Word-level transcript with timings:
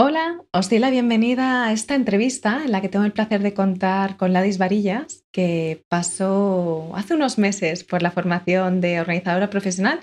Hola, 0.00 0.40
os 0.52 0.70
doy 0.70 0.78
la 0.78 0.90
bienvenida 0.90 1.66
a 1.66 1.72
esta 1.72 1.96
entrevista 1.96 2.62
en 2.64 2.70
la 2.70 2.80
que 2.80 2.88
tengo 2.88 3.04
el 3.04 3.10
placer 3.10 3.42
de 3.42 3.52
contar 3.52 4.16
con 4.16 4.32
Ladis 4.32 4.56
Varillas, 4.56 5.24
que 5.32 5.82
pasó 5.88 6.92
hace 6.94 7.14
unos 7.14 7.36
meses 7.36 7.82
por 7.82 8.00
la 8.00 8.12
formación 8.12 8.80
de 8.80 9.00
organizadora 9.00 9.50
profesional 9.50 9.98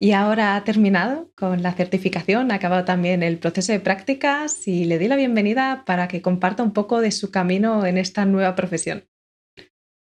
y 0.00 0.10
ahora 0.10 0.56
ha 0.56 0.64
terminado 0.64 1.30
con 1.36 1.62
la 1.62 1.74
certificación, 1.74 2.50
ha 2.50 2.56
acabado 2.56 2.84
también 2.84 3.22
el 3.22 3.38
proceso 3.38 3.70
de 3.70 3.78
prácticas 3.78 4.66
y 4.66 4.84
le 4.84 4.98
doy 4.98 5.06
la 5.06 5.14
bienvenida 5.14 5.84
para 5.86 6.08
que 6.08 6.22
comparta 6.22 6.64
un 6.64 6.72
poco 6.72 7.00
de 7.00 7.12
su 7.12 7.30
camino 7.30 7.86
en 7.86 7.98
esta 7.98 8.24
nueva 8.24 8.56
profesión. 8.56 9.04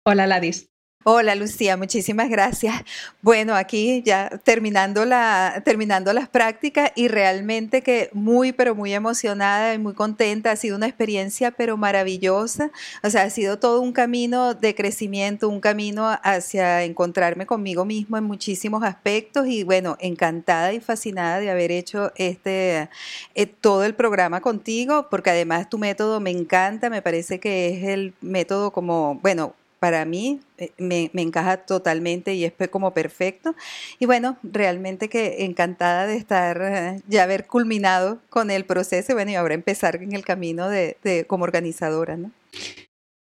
Hola 0.06 0.26
Ladis. 0.26 0.70
Hola 1.08 1.36
Lucía, 1.36 1.76
muchísimas 1.76 2.28
gracias. 2.28 2.82
Bueno, 3.22 3.54
aquí 3.54 4.02
ya 4.04 4.28
terminando, 4.42 5.04
la, 5.04 5.62
terminando 5.64 6.12
las 6.12 6.28
prácticas 6.28 6.90
y 6.96 7.06
realmente 7.06 7.82
que 7.82 8.10
muy, 8.12 8.50
pero 8.50 8.74
muy 8.74 8.92
emocionada 8.92 9.72
y 9.72 9.78
muy 9.78 9.94
contenta. 9.94 10.50
Ha 10.50 10.56
sido 10.56 10.76
una 10.76 10.88
experiencia, 10.88 11.52
pero 11.52 11.76
maravillosa. 11.76 12.72
O 13.04 13.10
sea, 13.10 13.22
ha 13.22 13.30
sido 13.30 13.60
todo 13.60 13.82
un 13.82 13.92
camino 13.92 14.54
de 14.54 14.74
crecimiento, 14.74 15.48
un 15.48 15.60
camino 15.60 16.08
hacia 16.24 16.82
encontrarme 16.82 17.46
conmigo 17.46 17.84
mismo 17.84 18.16
en 18.16 18.24
muchísimos 18.24 18.82
aspectos 18.82 19.46
y 19.46 19.62
bueno, 19.62 19.96
encantada 20.00 20.72
y 20.72 20.80
fascinada 20.80 21.38
de 21.38 21.50
haber 21.50 21.70
hecho 21.70 22.10
este, 22.16 22.88
eh, 23.36 23.46
todo 23.46 23.84
el 23.84 23.94
programa 23.94 24.40
contigo, 24.40 25.06
porque 25.08 25.30
además 25.30 25.70
tu 25.70 25.78
método 25.78 26.18
me 26.18 26.32
encanta, 26.32 26.90
me 26.90 27.00
parece 27.00 27.38
que 27.38 27.68
es 27.68 27.84
el 27.84 28.12
método 28.20 28.72
como, 28.72 29.20
bueno, 29.22 29.54
para 29.86 30.04
mí 30.04 30.40
eh, 30.58 30.72
me, 30.78 31.10
encaja 31.14 31.58
totalmente 31.58 32.34
y 32.34 32.44
es 32.44 32.52
como 32.72 32.92
perfecto. 32.92 33.54
Y 34.00 34.06
bueno, 34.06 34.36
realmente 34.42 35.08
que 35.08 35.44
encantada 35.44 36.08
de 36.08 36.16
estar, 36.16 36.60
eh, 36.60 37.00
ya 37.06 37.22
haber 37.22 37.46
culminado 37.46 38.18
con 38.28 38.50
el 38.50 38.64
proceso 38.64 39.14
bueno, 39.14 39.30
y 39.30 39.36
ahora 39.36 39.54
empezar 39.54 40.02
en 40.02 40.12
el 40.12 40.24
camino 40.24 40.68
de, 40.68 40.96
como 41.28 41.44
organizadora. 41.44 42.16
¿no? 42.16 42.32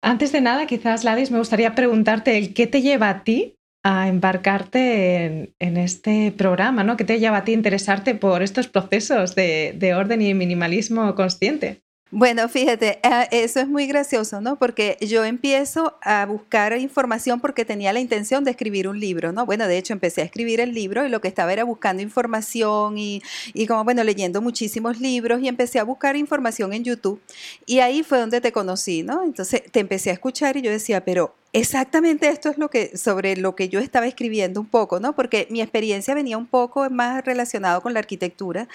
Antes 0.03 0.31
de 0.31 0.41
nada, 0.41 0.67
quizás, 0.67 1.03
Ladis, 1.03 1.33
me 1.33 1.39
gustaría 1.39 1.75
preguntarte 1.75 2.55
qué 2.55 2.69
te 2.69 2.81
lleva 2.81 3.09
a 3.09 3.25
ti 3.25 3.57
a 3.85 4.07
embarcarte 4.07 5.53
en, 5.59 5.77
este 5.77 6.31
programa, 6.31 6.85
¿no? 6.85 6.97
¿Qué 6.97 7.03
te 7.03 7.19
lleva 7.19 7.39
a 7.39 7.45
ti 7.45 7.51
a 7.51 7.55
interesarte 7.57 8.15
por 8.15 8.45
estos 8.45 8.69
procesos 8.69 9.35
de, 9.35 9.75
de 9.77 9.95
orden 9.95 10.23
y 10.23 10.33
minimalismo 10.33 11.17
consciente? 11.17 11.83
Bueno, 12.15 12.47
fíjate, 12.51 12.99
ah, 13.05 13.27
eso 13.31 13.59
es 13.61 13.69
muy 13.69 13.87
gracioso, 13.87 14.43
¿no? 14.43 14.57
Porque 14.59 14.99
yo 15.01 15.25
empiezo 15.25 15.97
a 16.03 16.27
buscar 16.27 16.77
información 16.79 17.41
porque 17.41 17.65
tenía 17.65 17.91
la 17.95 18.01
intención 18.01 18.45
de 18.45 18.51
escribir 18.51 18.87
un 18.87 19.01
libro, 19.01 19.33
¿no? 19.33 19.47
Bueno, 19.47 19.67
de 19.67 19.79
hecho 19.79 19.95
empecé 19.95 20.21
a 20.21 20.25
escribir 20.25 20.61
el 20.61 20.75
libro 20.75 21.07
y 21.07 21.09
lo 21.09 21.23
que 21.23 21.29
estaba 21.29 21.55
era 21.55 21.65
buscando 21.65 22.03
información 22.03 22.99
y, 22.99 23.23
y 23.55 23.67
como, 23.67 23.85
bueno, 23.85 24.05
leyendo 24.05 24.43
muchísimos 24.43 25.01
libros 25.01 25.41
y 25.41 25.49
empecé 25.49 25.79
a 25.79 25.85
buscar 25.85 26.15
información 26.17 26.75
en 26.75 26.85
YouTube. 26.85 27.19
Y 27.65 27.79
ahí 27.79 28.03
fue 28.03 28.19
donde 28.19 28.43
te 28.43 28.53
conocí, 28.53 29.03
¿no? 29.03 29.25
Entonces 29.25 29.63
te 29.73 29.81
empecé 29.81 30.11
a 30.11 30.13
escuchar 30.13 30.59
y 30.59 30.61
yo 30.61 30.71
decía, 30.71 31.07
pero 31.07 31.35
Exactamente 31.55 32.29
esto 32.29 32.49
es 32.49 32.57
lo 32.57 32.71
que, 32.71 32.97
sobre 32.97 33.37
lo 33.37 33.55
que 33.55 33.69
yo 33.69 33.79
estaba 33.79 34.07
escribiendo 34.07 34.59
un 34.59 34.67
poco, 34.67 35.01
¿no? 35.01 35.15
Porque 35.15 35.47
mi 35.51 35.61
experiencia 35.61 36.15
venía 36.15 36.39
un 36.39 36.47
poco 36.47 36.89
más 36.89 37.23
relacionado 37.27 37.83
con 37.83 37.93
la 37.93 37.99
arquitectura. 37.99 38.69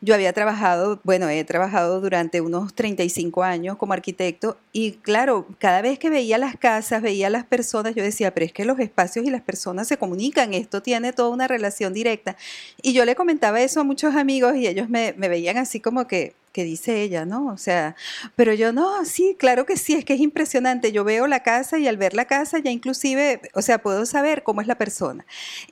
Yo 0.00 0.14
había 0.14 0.32
trabajado, 0.32 0.98
bueno, 1.04 1.28
he 1.28 1.44
trabajado 1.44 2.00
durante 2.00 2.40
unos 2.40 2.72
35 2.72 3.42
años 3.42 3.76
como 3.76 3.92
arquitecto 3.92 4.56
y 4.72 4.92
claro, 4.92 5.46
cada 5.58 5.82
vez 5.82 5.98
que 5.98 6.08
veía 6.08 6.38
las 6.38 6.56
casas, 6.56 7.02
veía 7.02 7.28
las 7.28 7.44
personas, 7.44 7.94
yo 7.94 8.02
decía, 8.02 8.32
pero 8.32 8.46
es 8.46 8.52
que 8.54 8.64
los 8.64 8.78
espacios 8.78 9.26
y 9.26 9.30
las 9.30 9.42
personas 9.42 9.86
se 9.86 9.98
comunican, 9.98 10.54
esto 10.54 10.80
tiene 10.80 11.12
toda 11.12 11.28
una 11.28 11.48
relación 11.48 11.92
directa. 11.92 12.36
Y 12.80 12.94
yo 12.94 13.04
le 13.04 13.14
comentaba 13.14 13.60
eso 13.60 13.80
a 13.80 13.84
muchos 13.84 14.16
amigos 14.16 14.56
y 14.56 14.66
ellos 14.68 14.88
me, 14.88 15.12
me 15.18 15.28
veían 15.28 15.58
así 15.58 15.80
como 15.80 16.06
que, 16.06 16.34
que 16.52 16.64
dice 16.64 17.02
ella, 17.02 17.24
¿no? 17.24 17.46
O 17.46 17.56
sea, 17.56 17.96
pero 18.36 18.52
yo 18.54 18.72
no, 18.72 19.04
sí, 19.04 19.36
claro 19.38 19.66
que 19.66 19.76
sí, 19.76 19.94
es 19.94 20.04
que 20.04 20.14
es 20.14 20.20
impresionante. 20.20 20.92
Yo 20.92 21.02
veo 21.04 21.26
la 21.26 21.42
casa 21.42 21.78
y 21.78 21.88
al 21.88 21.96
ver 21.96 22.14
la 22.14 22.26
casa 22.26 22.58
ya 22.58 22.70
inclusive, 22.70 23.40
o 23.54 23.62
sea, 23.62 23.82
puedo 23.82 24.06
saber 24.06 24.42
cómo 24.42 24.60
es 24.60 24.66
la 24.66 24.76
persona. 24.76 25.26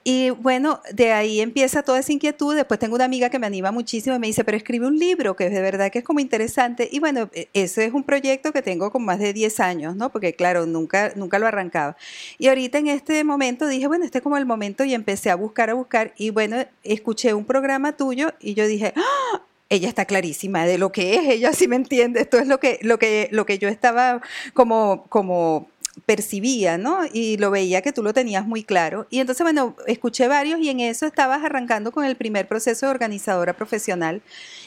Y 0.05 0.31
bueno, 0.31 0.81
de 0.93 1.13
ahí 1.13 1.41
empieza 1.41 1.83
toda 1.83 1.99
esa 2.01 2.13
inquietud. 2.13 2.57
Después 2.57 2.81
tengo 2.81 2.95
una 2.95 3.05
amiga 3.05 3.31
que 3.31 3.39
me 3.39 3.47
anima 3.47 3.71
muchísimo 3.71 4.17
y 4.17 4.19
me 4.19 4.27
dice, 4.27 4.45
pero 4.45 4.57
escribe 4.57 4.87
un 4.87 4.99
libro, 4.99 5.37
que 5.37 5.51
de 5.51 5.61
verdad 5.61 5.91
que 5.91 5.99
es 6.01 6.05
como 6.05 6.21
interesante. 6.21 6.89
Y 6.91 6.99
bueno, 6.99 7.31
e, 7.35 7.49
ese 7.53 7.85
es 7.85 7.93
un 7.93 8.05
proyecto 8.05 8.53
que 8.53 8.63
tengo 8.63 8.91
con 8.91 9.05
más 9.05 9.19
de 9.19 9.33
10 9.33 9.61
años, 9.61 9.97
¿no? 9.97 10.11
Porque 10.11 10.35
claro, 10.35 10.67
nunca, 10.67 11.13
nunca 11.15 11.39
lo 11.39 11.47
arrancaba. 11.47 11.97
Y 12.39 12.49
ahorita 12.49 12.79
en 12.79 12.89
este 12.89 13.23
momento 13.25 13.67
dije, 13.67 13.87
bueno, 13.87 14.05
este 14.05 14.19
es 14.19 14.25
como 14.25 14.39
el 14.39 14.47
momento 14.47 14.85
y 14.85 14.95
empecé 14.95 15.31
a 15.31 15.37
buscar, 15.37 15.71
a 15.71 15.75
buscar. 15.75 16.15
Y 16.17 16.31
bueno, 16.31 16.57
escuché 16.83 17.35
un 17.35 17.45
programa 17.45 17.97
tuyo 17.97 18.33
y 18.41 18.55
yo 18.55 18.67
dije, 18.67 18.95
¡Ah! 18.97 19.43
Ella 19.71 19.89
está 19.89 20.05
clarísima 20.05 20.67
de 20.67 20.79
lo 20.79 20.93
que 20.93 21.15
es, 21.15 21.29
ella 21.29 21.53
sí 21.53 21.69
me 21.69 21.77
entiende, 21.77 22.21
esto 22.21 22.39
es 22.39 22.47
lo 22.47 22.61
que, 22.61 22.79
lo 22.83 22.99
que, 22.99 23.29
lo 23.31 23.47
que 23.47 23.59
yo 23.59 23.69
estaba 23.69 24.21
como, 24.53 25.07
como 25.09 25.69
percibía, 26.07 26.79
¿no? 26.79 27.01
Y 27.13 27.37
lo 27.37 27.51
veía 27.51 27.83
que 27.83 27.93
tú 27.93 28.03
lo 28.03 28.13
tenías 28.13 28.47
muy 28.47 28.65
claro. 28.65 29.07
Y 29.11 29.21
entonces, 29.21 29.43
bueno, 29.45 29.77
escuché 29.87 30.29
varios 30.29 30.61
y 30.61 30.69
en 30.69 30.81
eso 30.81 31.07
estabas 31.07 31.45
arrancando 31.45 31.93
con 31.93 32.05
el 32.05 32.17
primer 32.17 32.49
proceso 32.49 32.87
de 32.87 32.91
organizadora 32.91 33.55
profesional. 33.55 34.23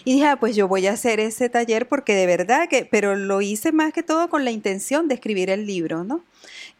Y 0.06 0.14
dije, 0.14 0.28
ah, 0.28 0.38
pues 0.38 0.56
yo 0.56 0.68
voy 0.68 0.88
a 0.88 0.94
hacer 0.94 1.20
ese 1.20 1.50
taller 1.50 1.88
porque 1.88 2.14
de 2.14 2.26
verdad 2.26 2.68
que, 2.70 2.86
pero 2.86 3.16
lo 3.16 3.42
hice 3.42 3.72
más 3.72 3.94
que 3.94 4.04
todo 4.04 4.30
con 4.30 4.46
la 4.46 4.52
intención 4.52 5.08
de 5.08 5.16
escribir 5.16 5.50
el 5.50 5.66
libro, 5.66 6.04
¿no? 6.04 6.24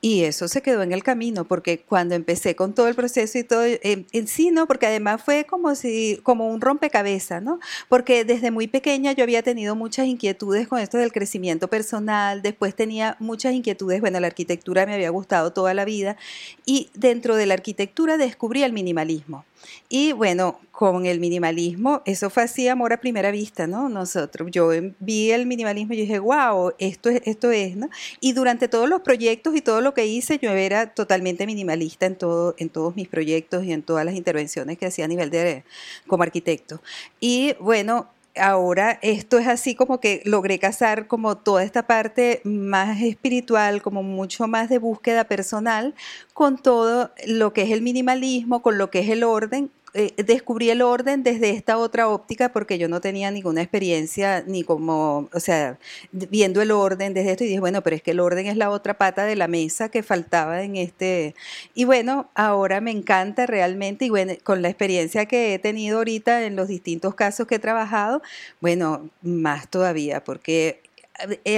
Y 0.06 0.26
eso 0.26 0.50
se 0.50 0.62
quedó 0.62 0.84
en 0.84 0.92
el 0.92 1.02
camino, 1.02 1.46
porque 1.46 1.80
cuando 1.80 2.14
empecé 2.14 2.58
con 2.58 2.74
todo 2.74 2.90
el 2.90 2.94
proceso 2.94 3.38
y 3.38 3.46
todo, 3.46 3.64
en, 3.64 4.28
sí, 4.28 4.52
¿no? 4.52 4.68
Porque 4.68 4.86
además 4.86 5.24
fue 5.24 5.46
como 5.46 5.76
si, 5.76 6.20
como 6.24 6.50
un 6.50 6.60
rompecabezas, 6.60 7.42
¿no? 7.42 7.62
Porque 7.88 8.26
desde 8.26 8.52
muy 8.52 8.68
pequeña 8.68 9.14
yo 9.14 9.24
había 9.24 9.44
tenido 9.44 9.78
muchas 9.78 10.06
inquietudes 10.08 10.68
con 10.68 10.80
esto 10.80 10.98
del 10.98 11.14
crecimiento 11.14 11.70
personal, 11.70 12.42
después 12.42 12.76
tenía 12.76 13.16
muchas 13.22 13.54
inquietudes, 13.54 14.02
bueno, 14.02 14.20
la 14.20 14.28
arquitectura 14.28 14.86
me 14.86 14.94
había 14.94 15.10
gustado 15.10 15.54
toda 15.54 15.74
la 15.74 15.86
vida, 15.86 16.18
y 16.66 16.90
dentro 16.94 17.38
de 17.38 17.46
la 17.46 17.54
arquitectura 17.54 18.18
descubrí 18.18 18.64
el 18.64 18.74
minimalismo. 18.74 19.46
Y 19.90 20.12
bueno, 20.12 20.60
con 20.72 21.06
el 21.06 21.20
minimalismo, 21.20 22.02
eso 22.06 22.30
fue 22.30 22.44
así 22.44 22.68
amor 22.68 22.94
a 22.94 23.00
primera 23.00 23.32
vista, 23.32 23.68
¿no? 23.68 23.90
Nosotros, 23.90 24.50
yo 24.52 24.70
vi 25.00 25.32
el 25.32 25.46
minimalismo 25.46 25.94
y 25.94 25.98
dije, 25.98 26.20
wow, 26.20 26.74
esto 26.80 27.10
es, 27.10 27.22
esto 27.26 27.52
es, 27.52 27.76
¿no? 27.76 27.90
Y 28.20 28.34
durante 28.34 28.68
todos 28.68 28.90
los 28.90 29.02
proyectos 29.02 29.56
y 29.56 29.62
todo 29.62 29.82
lo 29.82 29.94
que 29.94 30.08
hice, 30.08 30.40
yo 30.42 30.52
era 30.52 30.94
totalmente 30.94 31.46
minimalista 31.46 32.06
en, 32.06 32.18
en 32.58 32.70
todos 32.70 32.96
mis 32.96 33.08
proyectos 33.08 33.64
y 33.64 33.72
en 33.72 33.84
todas 33.84 34.04
las 34.06 34.16
intervenciones 34.16 34.78
que 34.78 34.88
hacía 34.88 35.06
a 35.06 35.08
nivel 35.08 35.30
de, 35.30 35.64
como 36.08 36.24
arquitecto. 36.24 36.82
Y 37.20 37.54
bueno, 37.60 38.10
ahora 38.36 39.00
esto 39.02 39.38
es 39.38 39.48
así 39.48 39.76
como 39.76 40.00
que 40.00 40.22
logré 40.26 40.60
casar 40.60 41.08
como 41.08 41.38
toda 41.38 41.64
esta 41.64 41.88
parte 41.88 42.42
más 42.44 43.02
espiritual, 43.02 43.82
como 43.82 44.04
mucho 44.04 44.48
más 44.48 44.70
de 44.70 44.80
búsqueda 44.80 45.26
personal, 45.26 45.94
con 46.34 46.58
todo 46.58 47.12
lo 47.26 47.54
que 47.54 47.64
es 47.64 47.72
el 47.72 47.82
minimalismo, 47.82 48.62
con 48.62 48.78
lo 48.78 48.90
que 48.90 49.00
es 49.00 49.10
el 49.10 49.24
orden, 49.24 49.72
eh, 49.96 50.14
descubrí 50.24 50.72
el 50.72 50.82
orden 50.82 51.22
desde 51.22 51.52
esta 51.52 51.78
otra 51.78 52.08
óptica 52.08 52.52
porque 52.52 52.80
yo 52.80 52.90
no 52.90 53.00
tenía 53.00 53.30
ninguna 53.30 53.62
experiencia 53.62 54.44
ni 54.48 54.64
como, 54.64 55.30
o 55.32 55.40
sea, 55.40 55.78
viendo 56.12 56.64
el 56.64 56.72
orden 56.72 57.14
desde 57.14 57.32
esto 57.32 57.44
y 57.44 57.48
dije, 57.48 57.60
bueno, 57.60 57.84
pero 57.84 57.96
es 57.96 58.02
que 58.02 58.12
el 58.12 58.20
orden 58.20 58.48
es 58.48 58.58
la 58.58 58.72
otra 58.72 58.98
pata 58.98 59.26
de 59.26 59.36
la 59.36 59.48
mesa 59.48 59.90
que 59.90 60.02
faltaba 60.02 60.64
en 60.64 60.78
este. 60.78 61.36
Y 61.76 61.86
bueno, 61.86 62.30
ahora 62.34 62.82
me 62.82 62.90
encanta 62.90 63.46
realmente 63.46 64.06
y 64.06 64.10
bueno, 64.10 64.34
con 64.44 64.64
la 64.64 64.70
experiencia 64.70 65.28
que 65.28 65.54
he 65.54 65.60
tenido 65.60 66.00
ahorita 66.00 66.46
en 66.46 66.56
los 66.56 66.68
distintos 66.68 67.14
casos 67.14 67.46
que 67.46 67.56
he 67.56 67.60
trabajado, 67.60 68.24
bueno, 68.62 69.10
más 69.22 69.70
todavía 69.70 70.24
porque 70.24 70.82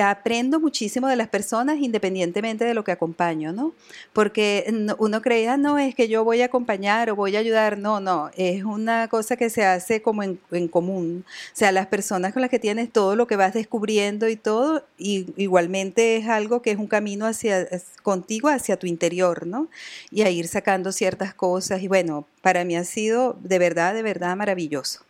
aprendo 0.04 0.60
muchísimo 0.60 1.08
de 1.08 1.16
las 1.16 1.30
personas 1.30 1.78
independientemente 1.80 2.66
de 2.66 2.74
lo 2.74 2.84
que 2.84 2.92
acompaño, 2.92 3.54
¿no? 3.54 3.74
Porque 4.14 4.66
uno 4.98 5.22
creía, 5.22 5.58
no, 5.58 5.78
es 5.80 5.96
que 5.96 6.08
yo 6.08 6.24
voy 6.24 6.42
a 6.42 6.46
acompañar 6.46 7.10
o 7.10 7.16
voy 7.16 7.36
a 7.36 7.40
ayudar, 7.40 7.78
no, 7.78 8.00
no, 8.00 8.32
es 8.36 8.64
una 8.64 9.08
cosa 9.08 9.38
que 9.38 9.50
se 9.50 9.66
hace 9.66 10.02
como 10.02 10.24
en, 10.24 10.68
común. 10.68 11.26
O 11.28 11.56
sea, 11.56 11.72
las 11.72 11.88
personas 11.88 12.34
con 12.34 12.42
las 12.42 12.52
que 12.52 12.60
tienes 12.60 12.92
todo 12.92 13.16
lo 13.16 13.28
que 13.28 13.36
vas 13.36 13.54
descubriendo 13.54 14.28
y 14.28 14.36
todo, 14.36 14.84
igualmente 14.98 16.18
es 16.18 16.28
algo 16.28 16.62
que 16.62 16.72
es 16.72 16.78
un 16.78 16.88
camino 16.88 17.26
hacia 17.26 17.68
contigo, 18.04 18.50
hacia 18.50 18.78
tu 18.78 18.88
interior, 18.88 19.48
¿no? 19.48 19.70
Y 20.12 20.24
a 20.24 20.30
ir 20.30 20.48
sacando 20.48 20.92
ciertas 20.92 21.34
cosas. 21.34 21.82
Y 21.82 21.88
bueno, 21.88 22.28
para 22.42 22.66
mí 22.66 22.76
ha 22.76 22.84
sido 22.84 23.38
de 23.42 23.60
verdad, 23.60 23.94
de 23.94 24.04
verdad 24.04 24.36
maravilloso. 24.36 25.06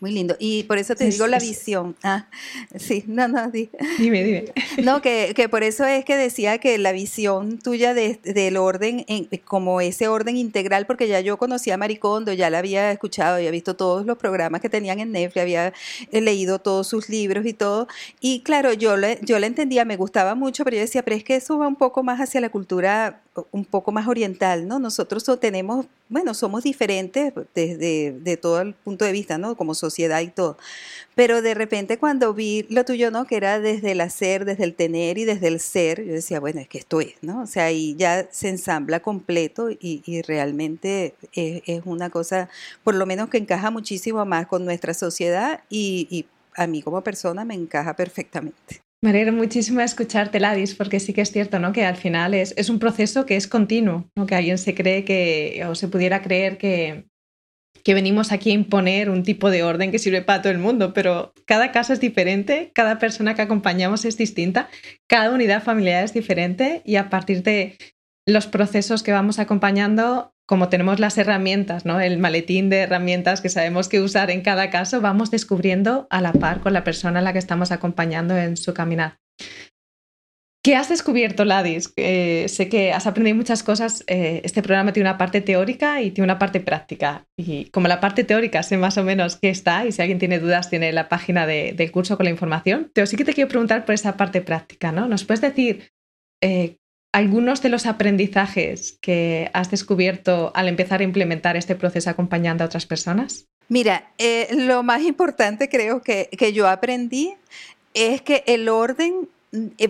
Muy 0.00 0.12
lindo. 0.12 0.34
Y 0.38 0.62
por 0.62 0.78
eso 0.78 0.94
te 0.94 1.04
digo 1.04 1.26
la 1.26 1.38
visión. 1.38 1.94
Ah, 2.02 2.26
sí, 2.74 3.04
no, 3.06 3.28
no, 3.28 3.50
dime, 3.50 4.24
dime. 4.24 4.44
No, 4.82 5.02
que, 5.02 5.34
que, 5.36 5.48
por 5.50 5.62
eso 5.62 5.84
es 5.84 6.06
que 6.06 6.16
decía 6.16 6.56
que 6.56 6.78
la 6.78 6.92
visión 6.92 7.58
tuya 7.58 7.92
de, 7.92 8.18
del 8.24 8.56
orden, 8.56 9.04
en, 9.08 9.28
como 9.44 9.82
ese 9.82 10.08
orden 10.08 10.38
integral, 10.38 10.86
porque 10.86 11.06
ya 11.06 11.20
yo 11.20 11.36
conocía 11.36 11.74
a 11.74 11.76
Maricondo, 11.76 12.32
ya 12.32 12.48
la 12.48 12.58
había 12.58 12.90
escuchado, 12.92 13.36
había 13.36 13.50
visto 13.50 13.76
todos 13.76 14.06
los 14.06 14.16
programas 14.16 14.62
que 14.62 14.70
tenían 14.70 15.00
en 15.00 15.12
Netflix, 15.12 15.42
había 15.42 15.72
eh, 16.10 16.20
leído 16.22 16.60
todos 16.60 16.86
sus 16.86 17.10
libros 17.10 17.44
y 17.44 17.52
todo. 17.52 17.86
Y 18.20 18.40
claro, 18.40 18.72
yo 18.72 18.96
le, 18.96 19.18
yo 19.22 19.38
le 19.38 19.48
entendía, 19.48 19.84
me 19.84 19.96
gustaba 19.96 20.34
mucho, 20.34 20.64
pero 20.64 20.76
yo 20.76 20.82
decía, 20.82 21.02
pero 21.02 21.16
es 21.16 21.24
que 21.24 21.36
eso 21.36 21.58
va 21.58 21.68
un 21.68 21.76
poco 21.76 22.02
más 22.02 22.20
hacia 22.20 22.40
la 22.40 22.48
cultura 22.48 23.20
un 23.50 23.64
poco 23.64 23.92
más 23.92 24.08
oriental, 24.08 24.66
¿no? 24.66 24.78
Nosotros 24.78 25.24
tenemos 25.40 25.86
bueno, 26.10 26.34
somos 26.34 26.64
diferentes 26.64 27.32
desde 27.54 28.12
de 28.12 28.36
todo 28.36 28.60
el 28.60 28.74
punto 28.74 29.04
de 29.04 29.12
vista, 29.12 29.38
¿no? 29.38 29.56
Como 29.56 29.74
sociedad 29.74 30.20
y 30.20 30.28
todo. 30.28 30.58
Pero 31.14 31.40
de 31.40 31.54
repente 31.54 31.98
cuando 31.98 32.34
vi 32.34 32.66
lo 32.68 32.84
tuyo, 32.84 33.10
¿no? 33.10 33.24
Que 33.26 33.36
era 33.36 33.60
desde 33.60 33.92
el 33.92 34.00
hacer, 34.00 34.44
desde 34.44 34.64
el 34.64 34.74
tener 34.74 35.18
y 35.18 35.24
desde 35.24 35.46
el 35.48 35.60
ser, 35.60 36.04
yo 36.04 36.12
decía, 36.12 36.40
bueno, 36.40 36.60
es 36.60 36.68
que 36.68 36.78
esto 36.78 37.00
es, 37.00 37.14
¿no? 37.22 37.42
O 37.42 37.46
sea, 37.46 37.66
ahí 37.66 37.94
ya 37.96 38.28
se 38.30 38.48
ensambla 38.48 39.00
completo 39.00 39.70
y, 39.70 40.22
realmente 40.22 41.14
es, 41.32 41.82
una 41.84 42.10
cosa, 42.10 42.48
por 42.84 42.94
lo 42.94 43.06
menos 43.06 43.30
que 43.30 43.38
encaja 43.38 43.70
muchísimo 43.70 44.24
más 44.26 44.46
con 44.46 44.64
nuestra 44.64 44.92
sociedad 44.94 45.62
y, 45.70 46.08
y 46.10 46.26
a 46.56 46.66
mí 46.66 46.82
como 46.82 47.02
persona 47.02 47.44
me 47.44 47.54
encaja 47.54 47.94
perfectamente. 47.94 48.82
Me 49.02 49.10
alegra 49.10 49.32
muchísimo 49.32 49.80
escucharte, 49.80 50.40
Ladis, 50.40 50.74
porque 50.74 51.00
sí 51.00 51.14
que 51.14 51.22
es 51.22 51.32
cierto, 51.32 51.58
¿no? 51.58 51.72
Que 51.72 51.86
al 51.86 51.96
final 51.96 52.34
es, 52.34 52.52
es 52.58 52.68
un 52.68 52.78
proceso 52.78 53.24
que 53.24 53.36
es 53.36 53.48
continuo, 53.48 54.10
¿no? 54.14 54.26
Que 54.26 54.34
alguien 54.34 54.58
se 54.58 54.74
cree 54.74 55.06
que, 55.06 55.64
o 55.66 55.74
se 55.74 55.88
pudiera 55.88 56.20
creer 56.20 56.58
que, 56.58 57.06
que 57.82 57.94
venimos 57.94 58.30
aquí 58.30 58.50
a 58.50 58.54
imponer 58.54 59.08
un 59.08 59.22
tipo 59.22 59.50
de 59.50 59.62
orden 59.62 59.90
que 59.90 59.98
sirve 59.98 60.22
para 60.22 60.42
todo 60.42 60.52
el 60.52 60.58
mundo, 60.58 60.92
pero 60.92 61.32
cada 61.46 61.72
caso 61.72 61.92
es 61.92 62.00
diferente, 62.00 62.72
cada 62.74 62.98
persona 62.98 63.34
que 63.34 63.42
acompañamos 63.42 64.04
es 64.04 64.18
distinta, 64.18 64.68
cada 65.08 65.30
unidad 65.30 65.62
familiar 65.62 66.04
es 66.04 66.12
diferente 66.12 66.82
y 66.84 66.96
a 66.96 67.08
partir 67.08 67.42
de 67.42 67.78
los 68.26 68.46
procesos 68.46 69.02
que 69.02 69.12
vamos 69.12 69.38
acompañando, 69.38 70.34
como 70.50 70.68
tenemos 70.68 70.98
las 70.98 71.16
herramientas, 71.16 71.86
¿no? 71.86 72.00
el 72.00 72.18
maletín 72.18 72.70
de 72.70 72.78
herramientas 72.78 73.40
que 73.40 73.48
sabemos 73.48 73.88
que 73.88 74.00
usar 74.00 74.32
en 74.32 74.40
cada 74.40 74.68
caso, 74.68 75.00
vamos 75.00 75.30
descubriendo 75.30 76.08
a 76.10 76.20
la 76.20 76.32
par 76.32 76.58
con 76.58 76.72
la 76.72 76.82
persona 76.82 77.20
a 77.20 77.22
la 77.22 77.32
que 77.32 77.38
estamos 77.38 77.70
acompañando 77.70 78.36
en 78.36 78.56
su 78.56 78.74
caminar. 78.74 79.20
¿Qué 80.64 80.74
has 80.74 80.88
descubierto, 80.88 81.44
Ladis? 81.44 81.92
sé 81.94 82.68
que 82.68 82.92
has 82.92 83.06
aprendido 83.06 83.36
muchas 83.36 83.62
cosas. 83.62 84.02
Eh, 84.08 84.40
este 84.42 84.60
programa 84.60 84.92
tiene 84.92 85.08
una 85.08 85.18
parte 85.18 85.40
teórica 85.40 86.02
y 86.02 86.10
tiene 86.10 86.24
una 86.24 86.40
parte 86.40 86.58
práctica. 86.58 87.28
Y 87.36 87.66
como 87.66 87.86
la 87.86 88.00
parte 88.00 88.24
teórica 88.24 88.64
sé 88.64 88.76
más 88.76 88.98
o 88.98 89.04
menos 89.04 89.36
qué 89.36 89.50
está, 89.50 89.86
y 89.86 89.92
si 89.92 90.02
alguien 90.02 90.18
tiene 90.18 90.40
dudas, 90.40 90.68
tiene 90.68 90.92
la 90.92 91.08
página 91.08 91.46
del 91.46 91.92
curso 91.92 92.16
con 92.16 92.24
la 92.24 92.30
información. 92.30 92.90
Pero 92.92 93.06
sí 93.06 93.16
que 93.16 93.24
te 93.24 93.34
quiero 93.34 93.46
preguntar 93.46 93.84
por 93.84 93.94
esa 93.94 94.16
parte 94.16 94.40
práctica, 94.40 94.90
¿no? 94.90 95.06
¿Nos 95.06 95.24
puedes 95.24 95.42
decir 95.42 95.92
eh, 96.42 96.79
algunos 97.12 97.62
de 97.62 97.68
los 97.68 97.86
aprendizajes 97.86 98.98
que 99.00 99.50
has 99.52 99.70
descubierto 99.70 100.52
al 100.54 100.68
empezar 100.68 101.00
a 101.00 101.04
implementar 101.04 101.56
este 101.56 101.74
proceso 101.74 102.10
acompañando 102.10 102.64
a 102.64 102.66
otras 102.66 102.86
personas? 102.86 103.46
Mira, 103.68 104.12
eh, 104.18 104.48
lo 104.52 104.82
más 104.82 105.02
importante 105.02 105.68
creo 105.68 106.02
que, 106.02 106.28
que 106.36 106.52
yo 106.52 106.68
aprendí 106.68 107.34
es 107.94 108.22
que 108.22 108.44
el 108.46 108.68
orden 108.68 109.28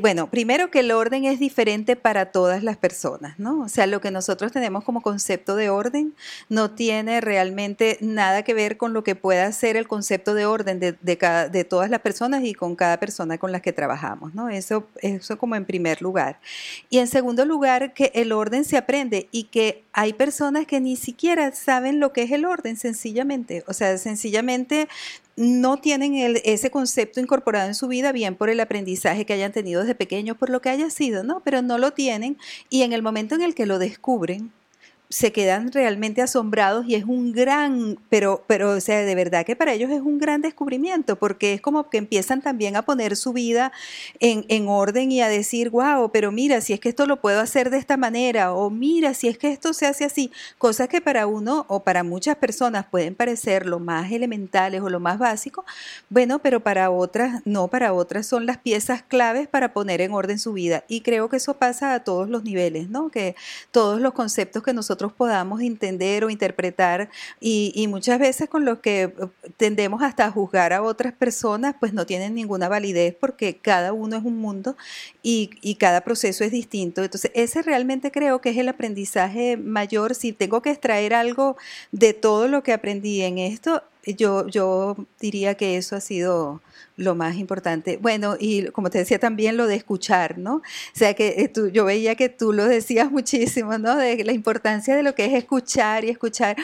bueno, 0.01 0.31
primero 0.31 0.71
que 0.71 0.81
el 0.81 0.91
orden 0.91 1.27
es 1.27 1.39
diferente 1.39 1.95
para 1.95 2.33
todas 2.33 2.63
las 2.63 2.79
personas, 2.79 3.39
¿no? 3.39 3.61
O 3.61 3.69
sea, 3.69 3.87
lo 3.87 4.01
que 4.01 4.11
nosotros 4.11 4.53
tenemos 4.53 4.85
como 4.85 5.03
concepto 5.03 5.55
de 5.55 5.69
orden 5.69 6.15
no 6.49 6.71
tiene 6.71 7.21
realmente 7.21 7.99
nada 8.01 8.43
que 8.43 8.55
ver 8.55 8.79
con 8.79 8.95
lo 8.95 9.05
que 9.05 9.15
pueda 9.15 9.53
ser 9.53 9.77
el 9.77 9.87
concepto 9.87 10.33
de 10.33 10.47
orden 10.47 10.81
de, 10.81 10.93
de 11.03 11.65
todas 11.65 11.91
las 11.91 12.01
personas 12.01 12.43
y 12.45 12.55
con 12.55 12.75
cada 12.75 12.99
persona 12.99 13.37
con 13.37 13.53
la 13.53 13.61
que 13.61 13.75
trabajamos, 13.75 14.35
¿no? 14.35 14.49
Eso, 14.49 14.87
eso 15.03 15.37
como 15.37 15.57
en 15.57 15.67
primer 15.67 16.01
lugar. 16.01 16.41
Y 16.89 16.99
en 16.99 17.07
segundo 17.07 17.45
lugar, 17.45 17.93
que 17.93 18.13
el 18.15 18.33
orden 18.33 18.65
se 18.65 18.79
aprende 18.79 19.29
y 19.31 19.45
que 19.45 19.85
hay 19.93 20.13
personas 20.13 20.67
que 20.67 20.81
ni 20.81 20.97
siquiera 20.97 21.53
saben 21.53 22.01
lo 22.01 22.13
que 22.13 22.23
es 22.23 22.31
el 22.31 22.45
orden, 22.45 22.77
sencillamente. 22.77 23.65
O 23.67 23.75
sea, 23.75 23.99
sencillamente 23.99 24.89
no 25.37 25.79
tienen 25.79 26.15
ese 26.45 26.71
concepto 26.71 27.21
incorporado 27.21 27.69
en 27.69 27.75
su 27.75 27.89
vida, 27.89 28.13
bien 28.13 28.35
por 28.35 28.51
el 28.51 28.61
aprendizaje 28.61 29.25
que 29.25 29.33
hayan 29.33 29.53
tenido 29.53 29.81
desde 29.81 29.95
pequeños, 29.95 30.37
por 30.37 30.51
lo 30.51 30.61
que 30.61 30.69
haya 30.69 30.91
sido, 30.91 31.23
¿no? 31.23 31.41
Pero 31.41 31.63
no 31.63 31.79
lo 31.79 31.93
tienen 31.93 32.37
y 32.69 32.83
en 32.83 32.93
el 32.93 33.03
momento 33.03 33.35
en 33.35 33.43
el 33.43 33.55
que 33.55 33.67
lo 33.67 33.79
descubren, 33.79 34.53
se 35.11 35.33
quedan 35.33 35.73
realmente 35.73 36.23
asombrados 36.23 36.87
y 36.87 36.95
es 36.95 37.05
un 37.05 37.33
gran, 37.33 37.99
pero, 38.09 38.45
pero, 38.47 38.71
o 38.71 38.81
sea, 38.81 39.01
de 39.01 39.15
verdad 39.17 39.45
que 39.45 39.57
para 39.57 39.73
ellos 39.73 39.91
es 39.91 40.01
un 40.01 40.19
gran 40.19 40.41
descubrimiento, 40.41 41.17
porque 41.17 41.53
es 41.53 41.61
como 41.61 41.91
que 41.91 41.99
empiezan 41.99 42.41
también 42.43 42.77
a 42.77 42.83
poner 42.83 43.17
su 43.17 43.33
vida 43.33 43.73
en, 44.21 44.45
en, 44.47 44.69
orden 44.69 45.11
y 45.11 45.21
a 45.21 45.29
decir, 45.29 45.71
wow, 45.71 46.13
pero 46.13 46.31
mira, 46.31 46.61
si 46.61 46.75
es 46.75 46.81
que 46.81 46.89
esto 46.89 47.07
lo 47.07 47.21
puedo 47.21 47.41
hacer 47.41 47.71
de 47.71 47.79
esta 47.79 47.97
manera, 47.97 48.55
o 48.55 48.71
mira, 48.71 49.13
si 49.15 49.27
es 49.27 49.37
que 49.37 49.51
esto 49.51 49.73
se 49.73 49.87
hace 49.87 50.05
así, 50.05 50.31
cosas 50.59 50.89
que 50.89 51.01
para 51.01 51.27
uno 51.27 51.67
o 51.69 51.83
para 51.83 52.05
muchas 52.05 52.37
personas 52.37 52.87
pueden 52.89 53.17
parecer 53.17 53.67
lo 53.67 53.81
más 53.81 54.13
elementales 54.13 54.81
o 54.81 54.91
lo 54.91 55.01
más 55.01 55.19
básico, 55.19 55.65
bueno, 56.09 56.39
pero 56.39 56.61
para 56.61 56.91
otras 56.91 57.43
no, 57.45 57.67
para 57.67 57.95
otras 57.95 58.27
son 58.27 58.47
las 58.47 58.59
piezas 58.59 59.03
claves 59.03 59.49
para 59.49 59.73
poner 59.73 60.03
en 60.03 60.13
orden 60.13 60.39
su 60.39 60.53
vida. 60.53 60.85
Y 60.87 61.01
creo 61.01 61.29
que 61.29 61.39
eso 61.39 61.55
pasa 61.55 61.95
a 61.95 62.05
todos 62.05 62.29
los 62.29 62.45
niveles, 62.45 62.89
¿no? 62.91 63.11
Que 63.11 63.35
todos 63.73 64.01
los 64.01 64.13
conceptos 64.13 64.63
que 64.63 64.73
nosotros 64.73 65.00
podamos 65.09 65.61
entender 65.61 66.25
o 66.25 66.31
interpretar 66.31 67.11
y, 67.41 67.87
muchas 67.89 68.19
veces 68.19 68.49
con 68.49 68.65
lo 68.65 68.81
que 68.81 69.03
eh, 69.03 69.13
tendemos 69.57 70.03
hasta 70.03 70.27
a 70.27 70.31
juzgar 70.31 70.73
a 70.73 70.83
otras 70.83 71.13
personas, 71.13 71.75
pues 71.81 71.93
no 71.93 72.07
tienen 72.07 72.35
ninguna 72.35 72.69
validez 72.69 73.17
porque 73.19 73.57
cada 73.57 73.93
uno 73.93 74.17
es 74.17 74.25
un 74.25 74.39
mundo 74.39 74.77
y, 75.23 75.51
y 75.61 75.75
cada 75.77 76.03
proceso 76.03 76.45
es 76.45 76.53
distinto. 76.53 77.03
Entonces, 77.03 77.31
ese 77.35 77.63
realmente 77.63 78.11
creo 78.11 78.41
que 78.41 78.51
es 78.51 78.57
el 78.59 78.69
aprendizaje 78.69 79.57
mayor. 79.57 80.15
Si 80.15 80.33
tengo 80.33 80.63
que 80.63 80.71
extraer 80.71 81.15
algo 81.15 81.57
de 81.91 82.15
todo 82.15 82.47
lo 82.49 82.63
que 82.63 82.73
aprendí 82.73 83.23
en 83.23 83.39
esto, 83.39 83.83
yo, 84.07 84.47
yo 84.47 84.97
diría 85.21 85.55
que 85.55 85.77
eso 85.77 85.97
ha 85.97 86.01
sido 86.01 86.61
lo 87.01 87.15
más 87.15 87.37
importante. 87.37 87.97
Bueno, 87.97 88.37
y 88.39 88.67
como 88.67 88.91
te 88.91 88.99
decía 88.99 89.19
también 89.19 89.57
lo 89.57 89.67
de 89.67 89.75
escuchar, 89.75 90.39
¿no? 90.39 90.57
O 90.57 90.63
sea, 90.93 91.15
que 91.15 91.35
eh, 91.39 91.49
tú, 91.49 91.69
yo 91.69 91.87
veía 91.87 92.15
que 92.15 92.29
tú 92.29 92.53
lo 92.53 92.67
decías 92.67 93.11
muchísimo, 93.13 93.79
¿no? 93.79 93.97
De 93.97 94.23
la 94.23 94.33
importancia 94.33 94.95
de 94.95 95.03
lo 95.03 95.15
que 95.15 95.25
es 95.25 95.33
escuchar 95.33 96.05
y 96.05 96.11
escuchar. 96.11 96.57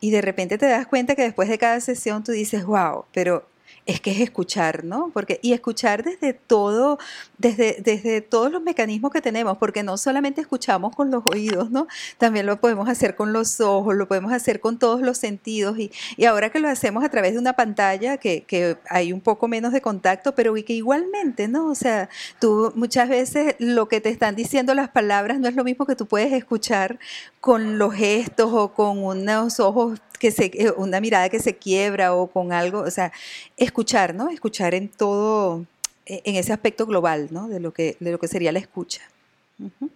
Y 0.00 0.10
de 0.10 0.20
repente 0.20 0.58
te 0.58 0.66
das 0.66 0.86
cuenta 0.86 1.14
que 1.14 1.22
después 1.22 1.48
de 1.48 1.58
cada 1.58 1.80
sesión 1.80 2.22
tú 2.22 2.32
dices, 2.32 2.64
wow, 2.64 3.06
pero 3.12 3.46
es 3.88 4.02
que 4.02 4.10
es 4.10 4.20
escuchar, 4.20 4.84
¿no? 4.84 5.10
Porque, 5.14 5.40
y 5.42 5.54
escuchar 5.54 6.04
desde 6.04 6.34
todo, 6.34 6.98
desde, 7.38 7.78
desde 7.80 8.20
todos 8.20 8.52
los 8.52 8.62
mecanismos 8.62 9.10
que 9.10 9.22
tenemos, 9.22 9.56
porque 9.56 9.82
no 9.82 9.96
solamente 9.96 10.42
escuchamos 10.42 10.94
con 10.94 11.10
los 11.10 11.24
oídos, 11.24 11.70
¿no? 11.70 11.88
También 12.18 12.44
lo 12.44 12.60
podemos 12.60 12.86
hacer 12.90 13.16
con 13.16 13.32
los 13.32 13.62
ojos, 13.62 13.96
lo 13.96 14.06
podemos 14.06 14.30
hacer 14.32 14.60
con 14.60 14.78
todos 14.78 15.00
los 15.00 15.16
sentidos, 15.16 15.78
y, 15.78 15.90
y 16.18 16.26
ahora 16.26 16.50
que 16.50 16.58
lo 16.58 16.68
hacemos 16.68 17.02
a 17.02 17.08
través 17.08 17.32
de 17.32 17.38
una 17.38 17.54
pantalla, 17.54 18.18
que, 18.18 18.42
que, 18.42 18.76
hay 18.90 19.10
un 19.10 19.22
poco 19.22 19.48
menos 19.48 19.72
de 19.72 19.80
contacto, 19.80 20.34
pero 20.34 20.52
que 20.66 20.74
igualmente, 20.74 21.48
¿no? 21.48 21.70
O 21.70 21.74
sea, 21.74 22.10
tú 22.40 22.72
muchas 22.74 23.08
veces 23.08 23.54
lo 23.58 23.88
que 23.88 24.02
te 24.02 24.10
están 24.10 24.36
diciendo 24.36 24.74
las 24.74 24.90
palabras 24.90 25.38
no 25.38 25.48
es 25.48 25.54
lo 25.54 25.64
mismo 25.64 25.86
que 25.86 25.96
tú 25.96 26.04
puedes 26.04 26.32
escuchar 26.34 26.98
con 27.40 27.78
los 27.78 27.94
gestos 27.94 28.50
o 28.52 28.72
con 28.72 29.04
unos 29.04 29.60
ojos 29.60 30.00
que 30.18 30.30
se, 30.30 30.46
eh, 30.54 30.72
una 30.76 31.00
mirada 31.00 31.28
que 31.28 31.40
se 31.40 31.56
quiebra 31.56 32.14
o 32.14 32.26
con 32.26 32.52
algo, 32.52 32.80
o 32.80 32.90
sea, 32.90 33.12
escuchar, 33.56 34.14
¿no? 34.14 34.28
Escuchar 34.30 34.74
en 34.74 34.88
todo, 34.88 35.64
e, 36.06 36.22
en 36.24 36.36
ese 36.36 36.52
aspecto 36.52 36.86
global, 36.86 37.28
¿no? 37.30 37.48
De 37.48 37.60
lo 37.60 37.72
que, 37.72 37.96
de 38.00 38.12
lo 38.12 38.18
que 38.18 38.28
sería 38.28 38.52
la 38.52 38.58
escucha. 38.58 39.02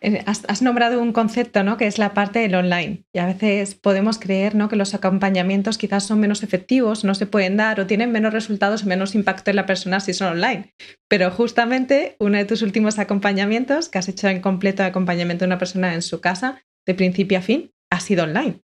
Eh, 0.00 0.24
has, 0.26 0.62
nombrado 0.62 1.00
un 1.00 1.12
concepto, 1.12 1.62
¿no? 1.62 1.76
Que 1.76 1.86
es 1.86 1.98
la 1.98 2.14
parte 2.14 2.40
del 2.40 2.54
online. 2.54 3.04
Y 3.12 3.18
a 3.18 3.26
veces 3.26 3.76
podemos 3.76 4.18
creer, 4.18 4.56
¿no? 4.56 4.68
Que 4.68 4.76
los 4.76 4.94
acompañamientos 4.94 5.78
quizás 5.78 6.04
son 6.04 6.18
menos 6.18 6.42
efectivos, 6.42 7.04
no 7.04 7.14
se 7.14 7.26
pueden 7.26 7.56
dar 7.56 7.78
o 7.78 7.86
tienen 7.86 8.10
menos 8.10 8.32
resultados, 8.32 8.84
menos 8.84 9.14
impacto 9.14 9.50
en 9.50 9.56
la 9.56 9.66
persona 9.66 10.00
si 10.00 10.14
son 10.14 10.32
online. 10.32 10.72
Pero 11.08 11.30
justamente 11.30 12.16
uno 12.18 12.38
de 12.38 12.44
tus 12.44 12.62
últimos 12.62 12.98
acompañamientos, 12.98 13.88
que 13.88 13.98
has 13.98 14.08
hecho 14.08 14.28
en 14.28 14.40
completo 14.40 14.82
acompañamiento 14.82 15.44
de 15.44 15.50
una 15.50 15.58
persona 15.58 15.94
en 15.94 16.02
su 16.02 16.20
casa, 16.20 16.62
de 16.86 16.94
principio 16.94 17.38
a 17.38 17.42
fin, 17.42 17.70
ha 17.90 18.00
sido 18.00 18.24
online. 18.24 18.60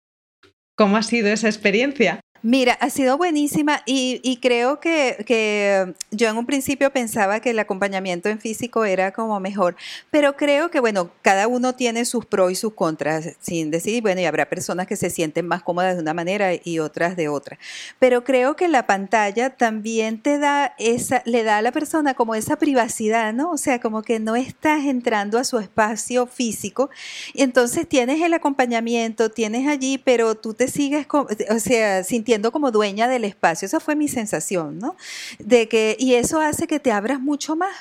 ¿Cómo 0.75 0.97
ha 0.97 1.03
sido 1.03 1.29
esa 1.29 1.47
experiencia? 1.47 2.19
Mira, 2.45 2.73
ha 2.81 2.89
sido 2.89 3.17
buenísima 3.17 3.83
y, 3.85 4.37
creo 4.41 4.81
que, 4.81 5.95
yo 6.11 6.27
en 6.27 6.37
un 6.37 6.45
principio 6.45 6.91
pensaba 6.91 7.39
que 7.39 7.51
el 7.51 7.59
acompañamiento 7.59 8.27
en 8.27 8.37
físico 8.41 8.83
era 8.83 9.13
como 9.13 9.39
mejor, 9.39 9.77
pero 10.11 10.35
creo 10.35 10.69
que, 10.69 10.81
bueno, 10.81 11.09
cada 11.21 11.47
uno 11.47 11.73
tiene 11.73 12.03
sus 12.03 12.25
pros 12.25 12.51
y 12.51 12.55
sus 12.55 12.73
contras, 12.73 13.37
sin 13.39 13.71
decir, 13.71 14.01
bueno, 14.01 14.19
y 14.19 14.25
habrá 14.25 14.49
personas 14.49 14.87
que 14.87 14.97
se 14.97 15.09
sienten 15.09 15.47
más 15.47 15.63
cómodas 15.63 15.95
de 15.95 16.01
una 16.01 16.13
manera 16.13 16.49
y 16.61 16.79
otras 16.79 17.15
de 17.15 17.29
otra. 17.29 17.57
Pero 17.97 18.25
creo 18.25 18.57
que 18.57 18.67
la 18.67 18.87
pantalla 18.87 19.51
también 19.51 20.21
te 20.21 20.37
da 20.37 20.75
esa, 20.77 21.21
le 21.23 21.43
da 21.43 21.59
a 21.59 21.61
la 21.61 21.71
persona 21.71 22.13
como 22.13 22.35
esa 22.35 22.57
privacidad, 22.57 23.31
¿no? 23.31 23.51
O 23.51 23.57
sea, 23.57 23.79
como 23.79 24.01
que 24.01 24.19
no 24.19 24.35
estás 24.35 24.83
entrando 24.83 25.39
a 25.39 25.45
su 25.45 25.59
espacio 25.59 26.27
físico 26.27 26.89
y 27.33 27.41
entonces 27.41 27.87
tienes 27.87 28.21
el 28.21 28.33
acompañamiento, 28.33 29.31
tienes 29.31 29.65
allí, 29.65 29.97
pero 29.97 30.35
tú 30.35 30.53
te 30.53 30.67
sigues, 30.67 31.07
o 31.09 31.59
sea, 31.59 32.03
sintiendo 32.03 32.32
como 32.51 32.71
dueña 32.71 33.07
del 33.07 33.25
espacio. 33.25 33.65
Esa 33.65 33.79
fue 33.79 33.95
mi 33.95 34.07
sensación, 34.07 34.79
¿no? 34.79 34.95
De 35.39 35.67
que, 35.67 35.95
y 35.99 36.15
eso 36.15 36.39
hace 36.39 36.67
que 36.67 36.79
te 36.79 36.91
abras 36.91 37.19
mucho 37.19 37.55
más 37.55 37.73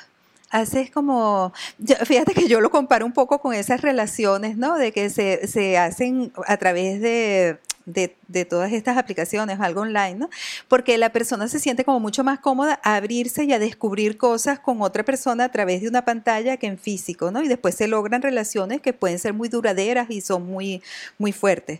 haces 0.53 0.91
como, 0.91 1.51
fíjate 2.05 2.35
que 2.35 2.47
yo 2.47 2.61
lo 2.61 2.69
comparo 2.69 3.07
un 3.07 3.11
poco 3.11 3.39
con 3.39 3.55
esas 3.55 3.81
relaciones, 3.81 4.55
¿no? 4.55 4.77
De 4.77 4.91
que 4.91 5.09
se, 5.09 5.47
se 5.47 5.79
hacen 5.79 6.31
a 6.45 6.57
través 6.57 7.01
de, 7.01 7.57
de, 7.85 8.15
de 8.33 8.43
todas 8.45 8.73
estas 8.73 8.97
aplicaciones 8.97 9.59
algo 9.61 9.81
online, 9.81 10.15
¿no? 10.15 10.29
Porque 10.67 10.97
la 10.97 11.11
persona 11.11 11.47
se 11.47 11.59
siente 11.59 11.85
como 11.85 11.99
mucho 11.99 12.23
más 12.23 12.39
cómoda 12.39 12.79
a 12.83 12.95
abrirse 12.95 13.45
y 13.45 13.53
a 13.53 13.59
descubrir 13.59 14.17
cosas 14.17 14.59
con 14.59 14.81
otra 14.81 15.03
persona 15.03 15.45
a 15.45 15.49
través 15.49 15.81
de 15.81 15.87
una 15.87 16.03
pantalla 16.03 16.57
que 16.57 16.67
en 16.67 16.77
físico, 16.77 17.31
¿no? 17.31 17.41
Y 17.41 17.47
después 17.47 17.75
se 17.75 17.87
logran 17.87 18.21
relaciones 18.21 18.81
que 18.81 18.91
pueden 18.91 19.19
ser 19.19 19.33
muy 19.33 19.47
duraderas 19.49 20.09
y 20.09 20.21
son 20.21 20.45
muy, 20.45 20.81
muy 21.17 21.31
fuertes. 21.31 21.79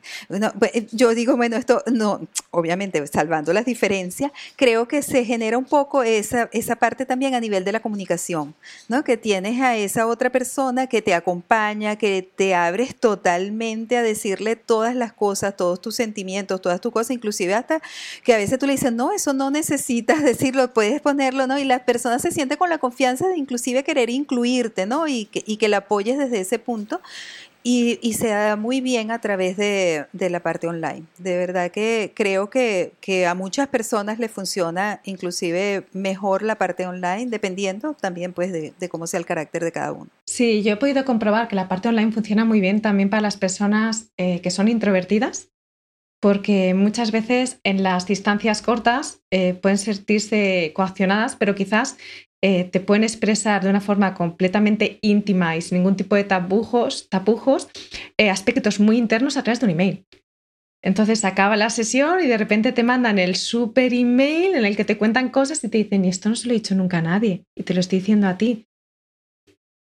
Pues, 0.60 0.72
yo 0.92 1.14
digo, 1.16 1.36
bueno, 1.36 1.58
esto 1.58 1.84
no, 1.92 2.22
obviamente, 2.52 3.06
salvando 3.08 3.52
las 3.52 3.66
diferencias, 3.66 4.32
creo 4.56 4.88
que 4.88 5.02
se 5.02 5.26
genera 5.26 5.58
un 5.58 5.66
poco 5.66 6.04
esa, 6.04 6.50
esa 6.54 6.76
parte 6.76 7.06
también 7.06 7.34
a 7.34 7.40
nivel 7.40 7.66
de 7.66 7.72
la 7.72 7.82
comunicación, 7.82 8.54
¿no? 8.88 9.04
Que 9.04 9.18
tienes 9.18 9.60
a 9.60 9.76
esa 9.76 10.06
otra 10.06 10.30
persona 10.30 10.88
que 10.88 11.02
te 11.02 11.16
acompaña, 11.16 11.96
que 11.96 12.30
te 12.36 12.54
abres 12.54 12.96
totalmente 12.96 13.98
a 13.98 14.04
decirle 14.04 14.56
todas 14.56 14.96
las 14.96 15.14
cosas, 15.14 15.58
todos 15.58 15.82
tus 15.82 15.96
sentimientos, 15.96 16.43
todas 16.48 16.82
tus 16.82 16.92
cosas, 16.92 17.12
inclusive 17.12 17.54
hasta 17.54 17.82
que 18.24 18.34
a 18.34 18.38
veces 18.38 18.60
tú 18.60 18.66
le 18.66 18.74
dices, 18.74 18.94
no, 18.94 19.12
eso 19.12 19.34
no 19.34 19.52
necesitas 19.52 20.24
decirlo, 20.24 20.74
puedes 20.74 21.02
ponerlo, 21.02 21.48
¿no? 21.48 21.60
Y 21.60 21.64
la 21.64 21.86
persona 21.86 22.20
se 22.20 22.32
siente 22.32 22.58
con 22.58 22.70
la 22.70 22.78
confianza 22.78 23.28
de 23.28 23.38
inclusive 23.38 23.84
querer 23.84 24.10
incluirte, 24.10 24.86
¿no? 24.86 25.08
Y 25.08 25.26
que, 25.26 25.44
y 25.46 25.58
que 25.58 25.68
la 25.68 25.78
apoyes 25.78 26.18
desde 26.18 26.40
ese 26.40 26.60
punto. 26.60 27.02
Y, 27.66 28.14
se 28.14 28.28
da 28.28 28.58
muy 28.58 28.82
bien 28.82 29.10
a 29.10 29.20
través 29.20 29.56
de, 29.56 30.06
la 30.12 30.42
parte 30.42 30.68
online. 30.68 31.04
De 31.18 31.38
verdad 31.38 31.72
que 31.72 32.12
creo 32.14 32.50
que, 32.50 32.92
a 33.28 33.34
muchas 33.36 33.70
personas 33.70 34.20
les 34.20 34.30
funciona 34.30 35.00
inclusive 35.06 35.86
mejor 35.94 36.44
la 36.44 36.56
parte 36.56 36.86
online, 36.86 37.28
dependiendo 37.28 37.94
también 37.94 38.34
pues 38.34 38.52
de, 38.52 38.74
cómo 38.90 39.08
sea 39.08 39.20
el 39.20 39.26
carácter 39.26 39.64
de 39.64 39.72
cada 39.72 39.94
uno. 39.94 40.10
Sí, 40.26 40.62
yo 40.62 40.74
he 40.74 40.78
podido 40.78 41.06
comprobar 41.06 41.48
que 41.48 41.56
la 41.56 41.70
parte 41.70 41.88
online 41.88 42.12
funciona 42.12 42.44
muy 42.44 42.60
bien 42.60 42.82
también 42.82 43.10
para 43.10 43.22
las 43.22 43.38
personas 43.38 44.12
eh, 44.18 44.42
que 44.42 44.52
son 44.52 44.68
introvertidas, 44.68 45.48
porque 46.24 46.74
muchas 46.74 47.12
veces 47.12 47.60
en 47.66 47.84
las 47.84 48.08
distancias 48.08 48.62
cortas 48.62 49.22
eh, 49.30 49.56
pueden 49.56 49.78
sentirse 49.78 50.72
coaccionadas, 50.74 51.36
pero 51.36 51.54
quizás 51.54 51.98
eh, 52.42 52.64
te 52.64 52.80
pueden 52.80 53.04
expresar 53.04 53.62
de 53.62 53.70
una 53.70 53.82
forma 53.82 54.14
completamente 54.14 55.00
íntima 55.02 55.58
y 55.58 55.62
sin 55.62 55.80
ningún 55.80 55.98
tipo 55.98 56.16
de 56.16 56.24
tapujos, 56.24 57.10
tapujos 57.10 57.68
eh, 58.18 58.30
aspectos 58.30 58.80
muy 58.80 58.98
internos 58.98 59.36
a 59.36 59.44
través 59.44 59.60
de 59.60 59.66
un 59.66 59.72
email. 59.72 60.06
Entonces 60.82 61.26
acaba 61.26 61.58
la 61.58 61.70
sesión 61.70 62.24
y 62.24 62.28
de 62.28 62.38
repente 62.38 62.72
te 62.72 62.84
mandan 62.84 63.20
el 63.20 63.36
super 63.36 63.94
email 63.94 64.56
en 64.56 64.64
el 64.64 64.78
que 64.78 64.86
te 64.86 64.98
cuentan 64.98 65.28
cosas 65.28 65.62
y 65.66 65.68
te 65.68 65.80
dicen, 65.80 66.06
y 66.06 66.08
esto 66.08 66.30
no 66.30 66.38
se 66.38 66.48
lo 66.48 66.54
he 66.54 66.56
dicho 66.56 66.74
nunca 66.74 67.00
a 67.00 67.02
nadie, 67.02 67.44
y 67.54 67.64
te 67.64 67.74
lo 67.74 67.82
estoy 67.82 68.00
diciendo 68.00 68.30
a 68.30 68.38
ti. 68.38 68.66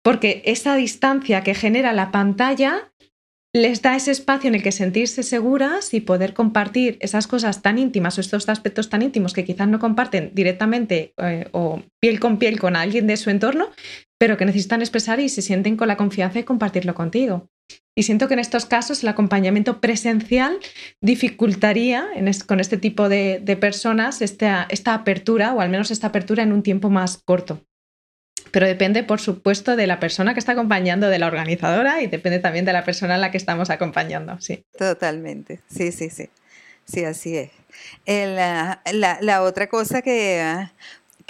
Porque 0.03 0.41
esa 0.45 0.75
distancia 0.75 1.43
que 1.43 1.53
genera 1.53 1.93
la 1.93 2.10
pantalla 2.10 2.90
les 3.53 3.81
da 3.81 3.98
ese 3.98 4.12
espacio 4.12 4.48
en 4.48 4.55
el 4.55 4.63
que 4.63 4.72
sentirse 4.72 5.24
seguras 5.24 5.93
y 5.93 6.00
poder 6.00 6.34
compartir 6.34 6.98
esas 7.01 7.27
cosas 7.27 7.62
tan 7.62 7.77
íntimas 7.77 8.17
o 8.17 8.22
estos 8.22 8.48
aspectos 8.48 8.89
tan 8.89 9.01
íntimos 9.01 9.34
que 9.34 9.43
quizás 9.43 9.67
no 9.67 9.79
comparten 9.79 10.31
directamente 10.34 11.13
eh, 11.17 11.48
o 11.51 11.81
piel 12.00 12.20
con 12.20 12.38
piel 12.38 12.60
con 12.60 12.77
alguien 12.77 13.08
de 13.08 13.17
su 13.17 13.29
entorno, 13.29 13.70
pero 14.17 14.38
que 14.38 14.46
necesitan 14.46 14.81
expresar 14.81 15.20
y 15.20 15.27
se 15.27 15.41
sienten 15.41 15.75
con 15.75 15.89
la 15.89 15.98
confianza 15.98 16.39
de 16.39 16.46
compartirlo 16.46 16.93
contigo. 16.93 17.50
Y 17.96 18.03
siento 18.03 18.29
que 18.29 18.36
en 18.36 18.39
estos 18.39 18.65
casos 18.65 19.03
el 19.03 19.10
acompañamiento 19.10 19.81
presencial 19.81 20.58
dificultaría 21.01 22.08
con 22.48 22.62
este 22.62 22.77
tipo 22.77 23.10
de, 23.10 23.58
personas 23.60 24.22
esta 24.22 24.93
apertura, 24.93 25.53
o 25.53 25.60
al 25.60 25.70
menos 25.70 25.91
esta 25.91 26.08
apertura 26.08 26.43
en 26.43 26.53
un 26.53 26.63
tiempo 26.63 26.89
más 26.89 27.17
corto. 27.17 27.62
Pero 28.51 28.67
depende, 28.67 29.03
por 29.03 29.20
supuesto, 29.20 29.75
de 29.75 29.88
la 29.88 30.00
persona 30.00 30.34
que 30.34 30.39
está 30.39 30.51
acompañando, 30.53 31.10
de 31.10 31.20
la 31.20 31.27
organizadora 31.27 32.01
y 32.01 32.08
depende 32.08 32.39
también 32.39 32.65
de 32.65 32.74
la 32.74 32.84
persona 32.84 33.15
a 33.15 33.17
la 33.17 33.31
que 33.31 33.38
estamos 33.38 33.70
acompañando. 33.70 34.39
Sí. 34.41 34.63
Totalmente. 34.77 35.62
Sí, 35.70 35.91
sí, 35.91 36.10
sí. 36.10 36.29
Sí, 36.86 37.05
así 37.05 37.38
es. 37.38 37.51
la, 38.05 38.81
la, 39.22 39.43
otra 39.43 39.67
cosa 39.67 40.01
que, 40.01 40.67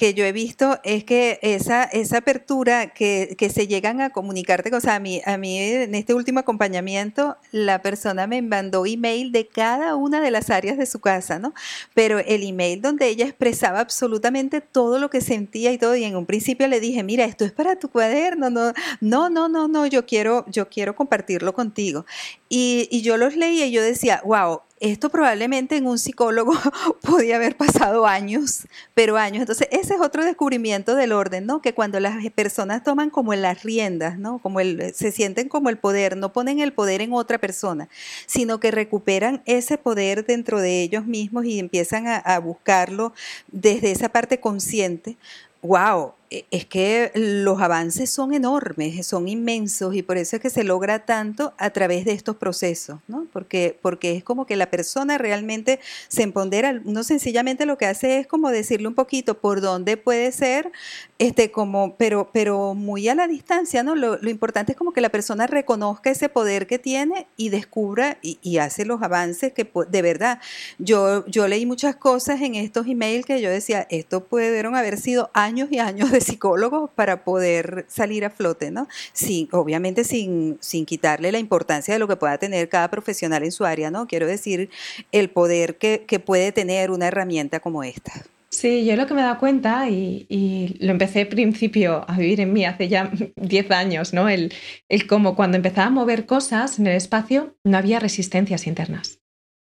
que 0.01 0.15
yo 0.15 0.25
he 0.25 0.31
visto 0.31 0.79
es 0.83 1.03
que 1.03 1.37
esa, 1.43 1.83
esa 1.83 2.17
apertura 2.17 2.87
que, 2.87 3.35
que 3.37 3.51
se 3.51 3.67
llegan 3.67 4.01
a 4.01 4.09
comunicarte, 4.09 4.75
o 4.75 4.81
sea, 4.81 4.95
a 4.95 4.99
mí, 4.99 5.21
a 5.27 5.37
mí 5.37 5.59
en 5.59 5.93
este 5.93 6.15
último 6.15 6.39
acompañamiento, 6.39 7.37
la 7.51 7.83
persona 7.83 8.25
me 8.25 8.41
mandó 8.41 8.87
email 8.87 9.31
de 9.31 9.47
cada 9.47 9.95
una 9.95 10.19
de 10.19 10.31
las 10.31 10.49
áreas 10.49 10.79
de 10.79 10.87
su 10.87 11.01
casa, 11.01 11.37
¿no? 11.37 11.53
Pero 11.93 12.17
el 12.17 12.41
email 12.41 12.81
donde 12.81 13.09
ella 13.09 13.25
expresaba 13.25 13.79
absolutamente 13.79 14.59
todo 14.59 14.97
lo 14.97 15.11
que 15.11 15.21
sentía 15.21 15.71
y 15.71 15.77
todo, 15.77 15.95
y 15.95 16.03
en 16.03 16.15
un 16.15 16.25
principio 16.25 16.67
le 16.67 16.79
dije, 16.79 17.03
mira, 17.03 17.25
esto 17.25 17.45
es 17.45 17.51
para 17.51 17.75
tu 17.75 17.87
cuaderno, 17.87 18.49
no, 18.49 18.73
no, 19.01 19.29
no, 19.29 19.49
no, 19.49 19.67
no, 19.67 19.85
yo 19.85 20.07
quiero, 20.07 20.45
yo 20.47 20.67
quiero 20.67 20.95
compartirlo 20.95 21.53
contigo. 21.53 22.07
Y, 22.49 22.87
y 22.89 23.03
yo 23.03 23.17
los 23.17 23.35
leía 23.35 23.67
y 23.67 23.71
yo 23.71 23.83
decía, 23.83 24.23
wow, 24.25 24.61
esto 24.81 25.09
probablemente 25.09 25.77
en 25.77 25.85
un 25.85 25.99
psicólogo 25.99 26.53
podía 27.01 27.35
haber 27.35 27.55
pasado 27.55 28.07
años, 28.07 28.67
pero 28.95 29.15
años. 29.15 29.41
Entonces, 29.41 29.67
ese 29.71 29.93
es 29.93 30.01
otro 30.01 30.25
descubrimiento 30.25 30.95
del 30.95 31.11
orden, 31.11 31.45
¿no? 31.45 31.61
Que 31.61 31.73
cuando 31.73 31.99
las 31.99 32.15
personas 32.31 32.83
toman 32.83 33.11
como 33.11 33.33
las 33.35 33.61
riendas, 33.61 34.17
¿no? 34.17 34.39
Como 34.39 34.59
el, 34.59 34.91
se 34.95 35.11
sienten 35.11 35.49
como 35.49 35.69
el 35.69 35.77
poder, 35.77 36.17
no 36.17 36.33
ponen 36.33 36.59
el 36.59 36.73
poder 36.73 37.01
en 37.01 37.13
otra 37.13 37.37
persona, 37.37 37.89
sino 38.25 38.59
que 38.59 38.71
recuperan 38.71 39.43
ese 39.45 39.77
poder 39.77 40.25
dentro 40.25 40.59
de 40.59 40.81
ellos 40.81 41.05
mismos 41.05 41.45
y 41.45 41.59
empiezan 41.59 42.07
a, 42.07 42.17
a 42.17 42.39
buscarlo 42.39 43.13
desde 43.51 43.91
esa 43.91 44.09
parte 44.09 44.39
consciente. 44.39 45.15
¡Wow! 45.61 46.13
E, 46.31 46.45
es 46.49 46.65
que 46.65 47.11
los 47.13 47.61
avances 47.61 48.09
son 48.09 48.33
enormes, 48.33 49.05
son 49.05 49.27
inmensos 49.27 49.93
y 49.93 50.01
por 50.01 50.17
eso 50.17 50.37
es 50.37 50.41
que 50.41 50.49
se 50.49 50.63
logra 50.63 51.05
tanto 51.05 51.53
a 51.57 51.71
través 51.71 52.05
de 52.05 52.13
estos 52.13 52.37
procesos, 52.37 52.99
¿no? 53.09 53.27
Porque, 53.33 53.77
porque 53.81 54.15
es 54.15 54.23
como 54.23 54.45
que 54.45 54.55
la 54.55 54.71
persona 54.71 55.17
realmente 55.17 55.81
se 56.07 56.23
empodera, 56.23 56.73
no 56.85 57.03
sencillamente 57.03 57.65
lo 57.65 57.77
que 57.77 57.85
hace 57.85 58.19
es 58.19 58.27
como 58.27 58.49
decirle 58.49 58.87
un 58.87 58.95
poquito 58.95 59.39
por 59.39 59.59
dónde 59.59 59.97
puede 59.97 60.31
ser, 60.31 60.71
este, 61.19 61.51
como, 61.51 61.97
pero, 61.97 62.29
pero 62.31 62.73
muy 62.73 63.09
a 63.09 63.15
la 63.15 63.27
distancia, 63.27 63.83
¿no? 63.83 63.95
Lo, 63.95 64.17
importante 64.29 64.71
es 64.71 64.77
como 64.77 64.93
que 64.93 65.01
la 65.01 65.09
persona 65.09 65.47
reconozca 65.47 66.09
ese 66.09 66.29
poder 66.29 66.65
que 66.65 66.79
tiene 66.79 67.27
y 67.35 67.49
descubra 67.49 68.17
y, 68.21 68.39
y 68.41 68.59
hace 68.59 68.85
los 68.85 69.01
avances 69.03 69.51
que 69.51 69.69
de 69.89 70.01
verdad. 70.01 70.39
Yo, 70.79 71.25
yo 71.27 71.47
leí 71.49 71.65
muchas 71.65 71.97
cosas 71.97 72.41
en 72.41 72.55
estos 72.55 72.87
emails 72.87 73.25
que 73.25 73.41
yo 73.41 73.49
decía, 73.49 73.85
esto 73.89 74.23
pudieron 74.23 74.75
haber 74.75 74.97
sido 74.97 75.29
años 75.33 75.69
y 75.71 75.79
años 75.79 76.11
de 76.11 76.20
psicólogos 76.21 76.89
para 76.91 77.23
poder 77.23 77.85
salir 77.87 78.25
a 78.25 78.29
flote, 78.29 78.71
¿no? 78.71 78.87
Sí, 79.13 79.49
obviamente 79.51 80.03
sin, 80.03 80.57
sin 80.61 80.85
quitarle 80.85 81.31
la 81.31 81.39
importancia 81.39 81.93
de 81.93 81.99
lo 81.99 82.07
que 82.07 82.15
pueda 82.15 82.37
tener 82.37 82.69
cada 82.69 82.89
profesional 82.89 83.43
en 83.43 83.51
su 83.51 83.65
área, 83.65 83.91
¿no? 83.91 84.07
Quiero 84.07 84.27
decir, 84.27 84.69
el 85.11 85.29
poder 85.29 85.77
que, 85.77 86.21
puede 86.25 86.51
tener 86.51 86.91
una 86.91 87.07
herramienta 87.07 87.59
como 87.59 87.83
esta. 87.83 88.11
Sí, 88.49 88.85
yo 88.85 88.95
lo 88.95 89.07
que 89.07 89.13
me 89.13 89.21
he 89.21 89.23
dado 89.23 89.39
cuenta, 89.39 89.89
y, 89.89 90.77
lo 90.79 90.91
empecé 90.91 91.21
al 91.21 91.27
principio 91.27 92.05
a 92.07 92.17
vivir 92.17 92.41
en 92.41 92.53
mí 92.53 92.65
hace 92.65 92.89
ya 92.89 93.11
10 93.37 93.71
años, 93.71 94.13
¿no? 94.13 94.29
El, 94.29 94.53
el 94.89 95.07
cómo 95.07 95.35
cuando 95.35 95.57
empezaba 95.57 95.87
a 95.87 95.91
mover 95.91 96.25
cosas 96.25 96.77
en 96.77 96.87
el 96.87 96.95
espacio 96.95 97.55
no 97.63 97.77
había 97.77 97.99
resistencias 97.99 98.67
internas, 98.67 99.19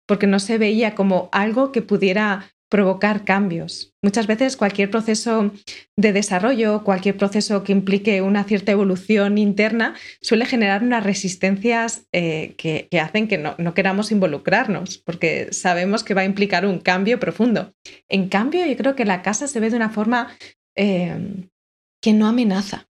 porque 0.06 0.26
no 0.26 0.38
se 0.38 0.58
veía 0.58 0.94
como 0.94 1.28
algo 1.30 1.72
que 1.72 1.82
pudiera 1.82 2.50
provocar 2.70 3.24
cambios. 3.24 3.92
Muchas 4.02 4.26
veces 4.26 4.56
cualquier 4.56 4.90
proceso 4.90 5.50
de 5.96 6.12
desarrollo, 6.12 6.84
cualquier 6.84 7.16
proceso 7.16 7.64
que 7.64 7.72
implique 7.72 8.22
una 8.22 8.44
cierta 8.44 8.72
evolución 8.72 9.36
interna, 9.38 9.96
suele 10.22 10.46
generar 10.46 10.82
unas 10.82 11.04
resistencias 11.04 12.06
eh, 12.12 12.54
que, 12.56 12.88
hacen 12.98 13.28
que 13.28 13.38
no, 13.38 13.74
queramos 13.74 14.12
involucrarnos, 14.12 14.98
porque 14.98 15.52
sabemos 15.52 16.04
que 16.04 16.14
va 16.14 16.22
a 16.22 16.26
implicar 16.26 16.64
un 16.64 16.78
cambio 16.78 17.18
profundo. 17.18 17.74
En 18.08 18.28
cambio, 18.28 18.64
yo 18.64 18.76
creo 18.76 18.94
que 18.94 19.04
la 19.04 19.22
casa 19.22 19.48
se 19.48 19.60
ve 19.60 19.68
de 19.68 19.76
una 19.76 19.90
forma 19.90 20.36
eh, 20.76 21.48
que 22.00 22.12
no 22.12 22.28
amenaza. 22.28 22.88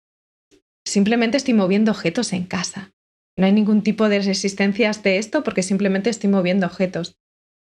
Simplemente 0.87 1.37
estoy 1.37 1.53
moviendo 1.53 1.91
objetos 1.93 2.33
en 2.33 2.45
casa. 2.45 2.93
No 3.39 3.45
hay 3.45 3.53
ningún 3.53 3.83
tipo 3.83 4.09
de 4.09 4.21
resistencias 4.21 5.03
de 5.03 5.19
esto 5.19 5.43
porque 5.43 5.63
simplemente 5.63 6.09
estoy 6.09 6.31
moviendo 6.31 6.67
objetos. 6.67 7.19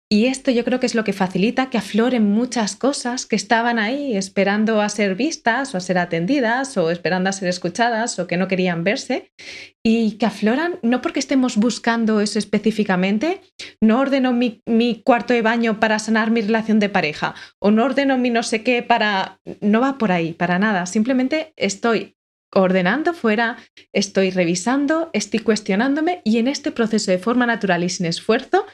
Y 0.07 0.27
esto 0.27 0.51
yo 0.51 0.63
creo 0.63 0.79
que 0.79 0.85
es 0.85 0.93
lo 0.93 1.03
que 1.03 1.13
facilita 1.13 1.71
que 1.71 1.79
afloren 1.79 2.29
muchas 2.29 2.75
cosas 2.75 3.25
que 3.25 3.35
estaban 3.35 3.79
ahí 3.79 4.15
esperando 4.15 4.81
a 4.81 4.89
ser 4.89 5.15
vistas 5.15 5.73
o 5.73 5.77
a 5.77 5.81
ser 5.81 5.97
atendidas 5.97 6.77
o 6.77 6.91
esperando 6.91 7.29
a 7.29 7.33
ser 7.33 7.49
escuchadas 7.49 8.19
o 8.19 8.27
que 8.27 8.37
no 8.37 8.47
querían 8.47 8.83
verse. 8.83 9.31
Y 9.83 10.17
que 10.17 10.27
afloran 10.27 10.77
no 10.83 11.01
porque 11.01 11.19
estemos 11.19 11.57
buscando 11.57 12.21
eso 12.21 12.37
específicamente, 12.37 13.41
no 13.81 13.99
ordeno 13.99 14.31
mi, 14.31 14.61
cuarto 15.03 15.33
de 15.33 15.41
baño 15.41 15.79
para 15.79 15.97
sanar 15.97 16.29
mi 16.29 16.41
relación 16.41 16.79
de 16.79 16.89
pareja 16.89 17.33
o 17.59 17.71
no 17.71 17.83
ordeno 17.83 18.17
mi 18.19 18.29
no 18.29 18.43
sé 18.43 18.61
qué 18.61 18.83
para... 18.83 19.39
No 19.61 19.81
va 19.81 19.97
por 19.97 20.11
ahí, 20.11 20.33
para 20.33 20.59
nada, 20.59 20.85
simplemente 20.85 21.53
estoy 21.55 22.14
ordenando 22.55 23.13
fuera, 23.13 23.57
estoy 23.93 24.31
revisando, 24.31 25.09
estoy 25.13 25.41
cuestionándome 25.41 26.21
y 26.23 26.37
en 26.37 26.47
este 26.47 26.71
proceso 26.71 27.11
de 27.11 27.19
forma 27.19 27.45
natural 27.45 27.83
y 27.83 27.89
sin 27.89 28.05
esfuerzo 28.05 28.65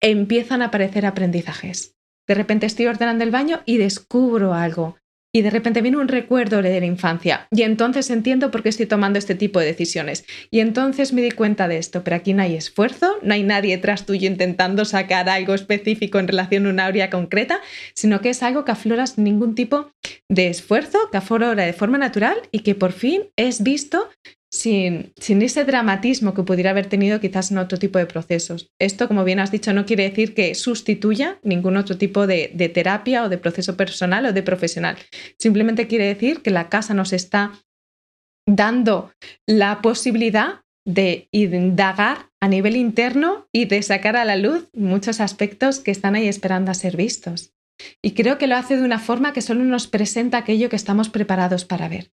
empiezan 0.00 0.62
a 0.62 0.66
aparecer 0.66 1.04
aprendizajes. 1.04 1.94
De 2.26 2.34
repente 2.34 2.66
estoy 2.66 2.86
ordenando 2.86 3.24
el 3.24 3.30
baño 3.30 3.60
y 3.66 3.76
descubro 3.76 4.54
algo 4.54 4.96
y 5.36 5.42
de 5.42 5.50
repente 5.50 5.82
viene 5.82 5.98
un 5.98 6.08
recuerdo 6.08 6.62
de 6.62 6.80
la 6.80 6.86
infancia. 6.86 7.46
Y 7.50 7.60
entonces 7.60 8.08
entiendo 8.08 8.50
por 8.50 8.62
qué 8.62 8.70
estoy 8.70 8.86
tomando 8.86 9.18
este 9.18 9.34
tipo 9.34 9.60
de 9.60 9.66
decisiones. 9.66 10.24
Y 10.50 10.60
entonces 10.60 11.12
me 11.12 11.20
di 11.20 11.30
cuenta 11.30 11.68
de 11.68 11.76
esto, 11.76 12.02
pero 12.02 12.16
aquí 12.16 12.32
no 12.32 12.42
hay 12.42 12.54
esfuerzo, 12.54 13.18
no 13.20 13.34
hay 13.34 13.42
nadie 13.42 13.76
tras 13.76 14.06
tuyo 14.06 14.28
intentando 14.28 14.86
sacar 14.86 15.28
algo 15.28 15.52
específico 15.52 16.18
en 16.18 16.28
relación 16.28 16.64
a 16.64 16.70
una 16.70 16.86
área 16.86 17.10
concreta, 17.10 17.60
sino 17.94 18.22
que 18.22 18.30
es 18.30 18.42
algo 18.42 18.64
que 18.64 18.72
aflora 18.72 19.06
sin 19.06 19.24
ningún 19.24 19.54
tipo 19.54 19.90
de 20.30 20.48
esfuerzo, 20.48 20.98
que 21.12 21.18
aflora 21.18 21.66
de 21.66 21.74
forma 21.74 21.98
natural 21.98 22.36
y 22.50 22.60
que 22.60 22.74
por 22.74 22.92
fin 22.92 23.24
es 23.36 23.62
visto 23.62 24.08
sin, 24.56 25.12
ese 25.16 25.64
dramatismo 25.64 26.34
que 26.34 26.42
pudiera 26.42 26.70
haber 26.70 26.86
tenido 26.86 27.20
quizás 27.20 27.50
en 27.50 27.58
otro 27.58 27.78
tipo 27.78 27.98
de 27.98 28.06
procesos. 28.06 28.70
Esto, 28.78 29.08
como 29.08 29.24
bien 29.24 29.38
has 29.38 29.50
dicho, 29.50 29.72
no 29.72 29.86
quiere 29.86 30.08
decir 30.08 30.34
que 30.34 30.54
sustituya 30.54 31.38
ningún 31.42 31.76
otro 31.76 31.96
tipo 31.96 32.26
de, 32.26 32.50
de 32.54 32.68
terapia 32.68 33.24
o 33.24 33.28
de 33.28 33.38
proceso 33.38 33.76
personal 33.76 34.26
o 34.26 34.32
de 34.32 34.42
profesional. 34.42 34.96
Simplemente 35.38 35.86
quiere 35.86 36.06
decir 36.06 36.42
que 36.42 36.50
la 36.50 36.68
casa 36.68 36.94
nos 36.94 37.12
está 37.12 37.52
dando 38.48 39.12
la 39.46 39.82
posibilidad 39.82 40.62
de 40.86 41.28
indagar 41.32 42.30
a 42.40 42.48
nivel 42.48 42.76
interno 42.76 43.48
y 43.52 43.64
de 43.64 43.82
sacar 43.82 44.16
a 44.16 44.24
la 44.24 44.36
luz 44.36 44.68
muchos 44.72 45.20
aspectos 45.20 45.80
que 45.80 45.90
están 45.90 46.14
ahí 46.14 46.28
esperando 46.28 46.70
a 46.70 46.74
ser 46.74 46.96
vistos. 46.96 47.52
Y 48.02 48.12
creo 48.12 48.38
que 48.38 48.46
lo 48.46 48.56
hace 48.56 48.76
de 48.76 48.84
una 48.84 49.00
forma 49.00 49.32
que 49.32 49.42
solo 49.42 49.64
nos 49.64 49.86
presenta 49.88 50.38
aquello 50.38 50.70
que 50.70 50.76
estamos 50.76 51.10
preparados 51.10 51.64
para 51.64 51.88
ver 51.88 52.10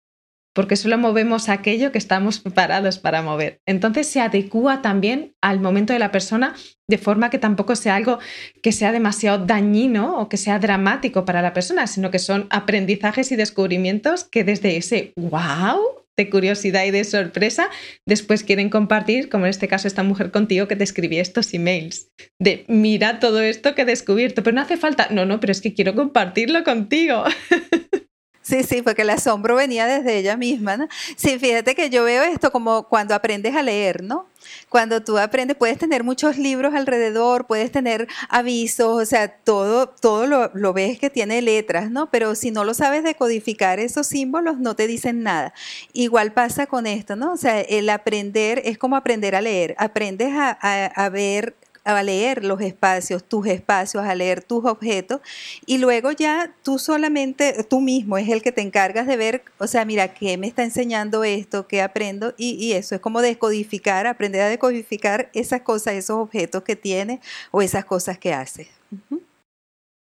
porque 0.54 0.76
solo 0.76 0.98
movemos 0.98 1.50
aquello 1.50 1.92
que 1.92 1.98
estamos 1.98 2.40
preparados 2.40 3.00
para 3.00 3.22
mover. 3.22 3.60
Entonces 3.66 4.08
se 4.08 4.22
adecúa 4.22 4.82
también 4.82 5.34
al 5.42 5.60
momento 5.60 5.94
de 5.94 6.00
la 6.00 6.12
persona 6.12 6.56
de 6.88 6.98
forma 6.98 7.30
que 7.30 7.40
tampoco 7.40 7.76
sea 7.76 7.96
algo 7.96 8.20
que 8.62 8.72
sea 8.72 8.92
demasiado 8.92 9.46
dañino 9.46 10.20
o 10.20 10.30
que 10.30 10.38
sea 10.38 10.60
dramático 10.60 11.26
para 11.26 11.42
la 11.42 11.54
persona, 11.54 11.88
sino 11.88 12.12
que 12.12 12.20
son 12.20 12.48
aprendizajes 12.50 13.32
y 13.32 13.36
descubrimientos 13.36 14.26
que 14.26 14.44
desde 14.44 14.78
ese 14.78 15.14
wow 15.16 16.04
de 16.18 16.30
curiosidad 16.30 16.86
y 16.86 16.92
de 16.92 17.04
sorpresa, 17.04 17.70
después 18.08 18.44
quieren 18.44 18.70
compartir, 18.70 19.30
como 19.30 19.46
en 19.46 19.50
este 19.50 19.68
caso 19.68 19.88
esta 19.88 20.04
mujer 20.04 20.32
contigo 20.32 20.68
que 20.68 20.76
te 20.76 20.84
escribía 20.84 21.22
estos 21.22 21.54
emails, 21.54 22.10
de 22.40 22.66
mira 22.68 23.20
todo 23.20 23.42
esto 23.42 23.74
que 23.74 23.82
he 23.82 23.86
descubierto, 23.86 24.44
pero 24.44 24.56
no 24.56 24.62
hace 24.62 24.78
falta, 24.78 25.08
no, 25.10 25.26
no, 25.26 25.40
pero 25.40 25.52
es 25.52 25.62
que 25.62 25.74
quiero 25.74 25.96
compartirlo 25.96 26.64
contigo. 26.64 27.24
Sí, 28.44 28.62
sí, 28.64 28.82
porque 28.82 29.04
el 29.04 29.10
asombro 29.10 29.56
venía 29.56 29.88
desde 29.88 30.18
ella 30.18 30.36
misma, 30.36 30.76
¿no? 30.76 30.90
Sí, 31.16 31.40
fíjate 31.40 31.76
que 31.76 31.90
yo 31.90 32.04
veo 32.04 32.24
esto 32.24 32.52
como 32.52 32.84
cuando 32.90 33.16
aprendes 33.16 33.56
a 33.56 33.64
leer, 33.64 34.04
¿no? 34.04 34.28
Cuando 34.68 35.02
tú 35.02 35.18
aprendes, 35.18 35.56
puedes 35.56 35.78
tener 35.78 36.04
muchos 36.04 36.38
libros 36.38 36.74
alrededor, 36.76 37.48
puedes 37.48 37.72
tener 37.72 38.06
avisos, 38.28 39.02
o 39.02 39.06
sea, 39.06 39.30
todo, 39.30 39.88
todo 39.88 40.28
lo, 40.28 40.52
lo 40.54 40.74
ves 40.74 41.00
que 41.00 41.10
tiene 41.10 41.42
letras, 41.42 41.90
¿no? 41.90 42.12
Pero 42.12 42.36
si 42.36 42.52
no 42.52 42.66
lo 42.66 42.74
sabes 42.74 43.06
decodificar 43.06 43.80
esos 43.80 44.08
símbolos, 44.08 44.60
no 44.60 44.76
te 44.76 44.88
dicen 44.88 45.24
nada. 45.24 45.54
Igual 45.94 46.34
pasa 46.34 46.68
con 46.68 46.86
esto, 46.86 47.16
¿no? 47.16 47.32
O 47.32 47.38
sea, 47.38 47.62
el 47.62 47.90
aprender 47.90 48.62
es 48.66 48.78
como 48.78 48.98
aprender 48.98 49.36
a 49.36 49.42
leer. 49.42 49.74
Aprendes 49.78 50.34
a, 50.34 50.52
a 50.52 51.10
ver 51.10 51.56
a 51.84 52.02
leer 52.04 52.44
los 52.44 52.62
espacios, 52.62 53.24
tus 53.24 53.48
espacios, 53.48 54.04
a 54.04 54.16
leer 54.16 54.44
tus 54.44 54.66
objetos 54.66 55.22
y 55.66 55.78
luego 55.78 56.12
ya 56.12 56.54
tú 56.64 56.80
solamente, 56.80 57.64
tú 57.70 57.82
mismo 57.82 58.18
es 58.18 58.30
el 58.30 58.42
que 58.42 58.52
te 58.52 58.62
encargas 58.62 59.08
de 59.08 59.18
ver, 59.18 59.44
o 59.58 59.68
sea, 59.68 59.86
mira, 59.86 60.14
¿qué 60.14 60.38
me 60.38 60.48
está 60.48 60.64
enseñando 60.64 61.24
esto? 61.24 61.68
¿Qué 61.68 61.82
aprendo? 61.82 62.34
Y, 62.38 62.74
eso 62.74 62.96
es 62.96 63.02
como 63.02 63.22
descodificar, 63.22 64.08
aprender 64.08 64.42
a 64.42 64.50
decodificar 64.50 65.30
esas 65.34 65.62
cosas, 65.62 65.96
esos 65.96 66.18
objetos 66.18 66.64
que 66.64 66.76
tienes 66.76 67.20
o 67.52 67.62
esas 67.62 67.86
cosas 67.86 68.18
que 68.18 68.34
haces. 68.34 68.68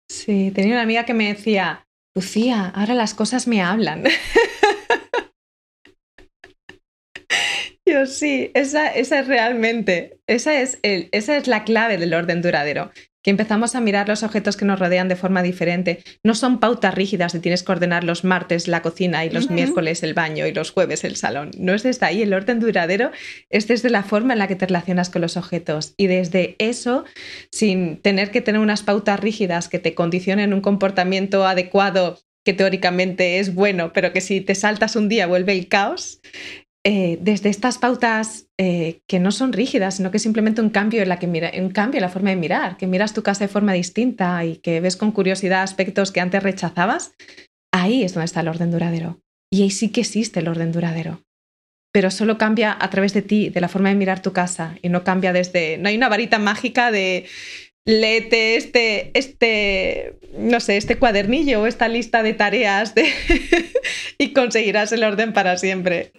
Sí, 0.10 0.52
tenía 0.56 0.74
una 0.74 0.84
amiga 0.84 1.06
que 1.06 1.14
me 1.14 1.34
decía, 1.34 1.84
Lucía, 2.16 2.72
ahora 2.74 2.94
las 2.94 3.14
cosas 3.14 3.48
me 3.48 3.62
hablan. 3.62 4.04
Sí, 8.08 8.52
esa, 8.54 8.88
esa 8.88 9.20
es 9.20 9.28
realmente, 9.28 10.20
esa 10.28 10.62
es, 10.62 10.80
el, 10.84 11.10
esa 11.12 11.38
es 11.38 11.48
la 11.48 11.64
clave 11.64 11.98
del 11.98 12.14
orden 12.14 12.42
duradero, 12.42 12.92
que 13.26 13.32
empezamos 13.32 13.74
a 13.74 13.82
mirar 13.82 14.08
los 14.08 14.22
objetos 14.22 14.56
que 14.56 14.66
nos 14.66 14.80
rodean 14.80 15.08
de 15.08 15.16
forma 15.16 15.42
diferente. 15.42 16.04
No 16.24 16.36
son 16.36 16.60
pautas 16.60 16.94
rígidas 16.94 17.34
de 17.34 17.40
tienes 17.40 17.64
que 17.64 17.72
ordenar 17.72 18.04
los 18.04 18.24
martes 18.24 18.68
la 18.68 18.84
cocina 18.84 19.26
y 19.26 19.32
los 19.32 19.50
miércoles 19.50 20.04
el 20.04 20.14
baño 20.14 20.46
y 20.46 20.54
los 20.54 20.70
jueves 20.70 21.04
el 21.04 21.16
salón. 21.16 21.50
No 21.58 21.74
es 21.74 21.82
desde 21.82 22.06
ahí, 22.06 22.22
el 22.22 22.36
orden 22.36 22.60
duradero 22.60 23.10
es 23.50 23.68
desde 23.68 23.90
la 23.90 24.04
forma 24.04 24.34
en 24.34 24.40
la 24.40 24.48
que 24.48 24.56
te 24.56 24.68
relacionas 24.68 25.10
con 25.10 25.24
los 25.24 25.38
objetos. 25.38 25.96
Y 25.98 26.06
desde 26.06 26.56
eso, 26.60 27.04
sin 27.52 27.98
tener 27.98 28.30
que 28.30 28.42
tener 28.42 28.62
unas 28.62 28.84
pautas 28.84 29.20
rígidas 29.20 29.70
que 29.70 29.80
te 29.80 29.96
condicionen 29.96 30.54
un 30.54 30.62
comportamiento 30.62 31.48
adecuado 31.48 32.20
que 32.46 32.54
teóricamente 32.54 33.40
es 33.40 33.56
bueno, 33.56 33.92
pero 33.92 34.14
que 34.14 34.22
si 34.22 34.40
te 34.40 34.54
saltas 34.54 34.96
un 34.96 35.10
día 35.10 35.26
vuelve 35.26 35.54
el 35.54 35.68
caos, 35.68 36.22
eh, 36.88 37.18
desde 37.20 37.50
estas 37.50 37.80
pautas 37.80 38.46
eh, 38.60 39.02
que 39.08 39.20
no 39.20 39.32
son 39.32 39.54
rígidas, 39.54 39.96
sino 39.96 40.12
que 40.12 40.18
es 40.18 40.24
simplemente 40.24 40.62
un 40.62 40.70
cambio 40.70 41.02
en 41.02 41.10
la 41.10 42.10
forma 42.10 42.30
de 42.30 42.36
mirar, 42.36 42.78
que 42.78 42.86
miras 42.86 43.12
tu 43.12 43.24
casa 43.24 43.46
de 43.46 43.48
forma 43.48 43.74
distinta 43.74 44.46
y 44.46 44.58
que 44.58 44.82
ves 44.82 44.96
con 44.96 45.12
curiosidad 45.12 45.64
aspectos 45.64 46.12
que 46.12 46.22
antes 46.22 46.44
rechazabas, 46.44 47.14
ahí 47.74 48.04
es 48.04 48.14
donde 48.14 48.26
está 48.26 48.42
el 48.42 48.50
orden 48.50 48.70
duradero. 48.70 49.20
Y 49.52 49.64
ahí 49.64 49.72
sí 49.72 49.90
que 49.90 50.02
existe 50.02 50.42
el 50.42 50.48
orden 50.48 50.72
duradero. 50.72 51.24
Pero 51.92 52.12
solo 52.12 52.38
cambia 52.38 52.78
a 52.80 52.90
través 52.92 53.16
de 53.16 53.24
ti, 53.24 53.50
de 53.50 53.62
la 53.62 53.68
forma 53.68 53.90
de 53.90 53.96
mirar 53.96 54.22
tu 54.22 54.32
casa, 54.32 54.78
y 54.84 54.90
no 54.90 55.04
cambia 55.04 55.34
desde. 55.34 55.80
No 55.80 55.90
hay 55.90 55.98
una 55.98 56.10
varita 56.10 56.38
mágica 56.38 56.92
de 56.92 57.26
léete 57.86 58.58
este, 58.58 59.12
este, 59.18 60.20
no 60.38 60.60
sé, 60.60 60.78
este 60.78 60.98
cuadernillo 60.98 61.62
o 61.62 61.68
esta 61.68 61.88
lista 61.88 62.22
de 62.22 62.34
tareas 62.34 62.94
y 64.20 64.34
conseguirás 64.34 64.92
el 64.92 65.04
orden 65.04 65.34
para 65.34 65.58
siempre. 65.58 66.12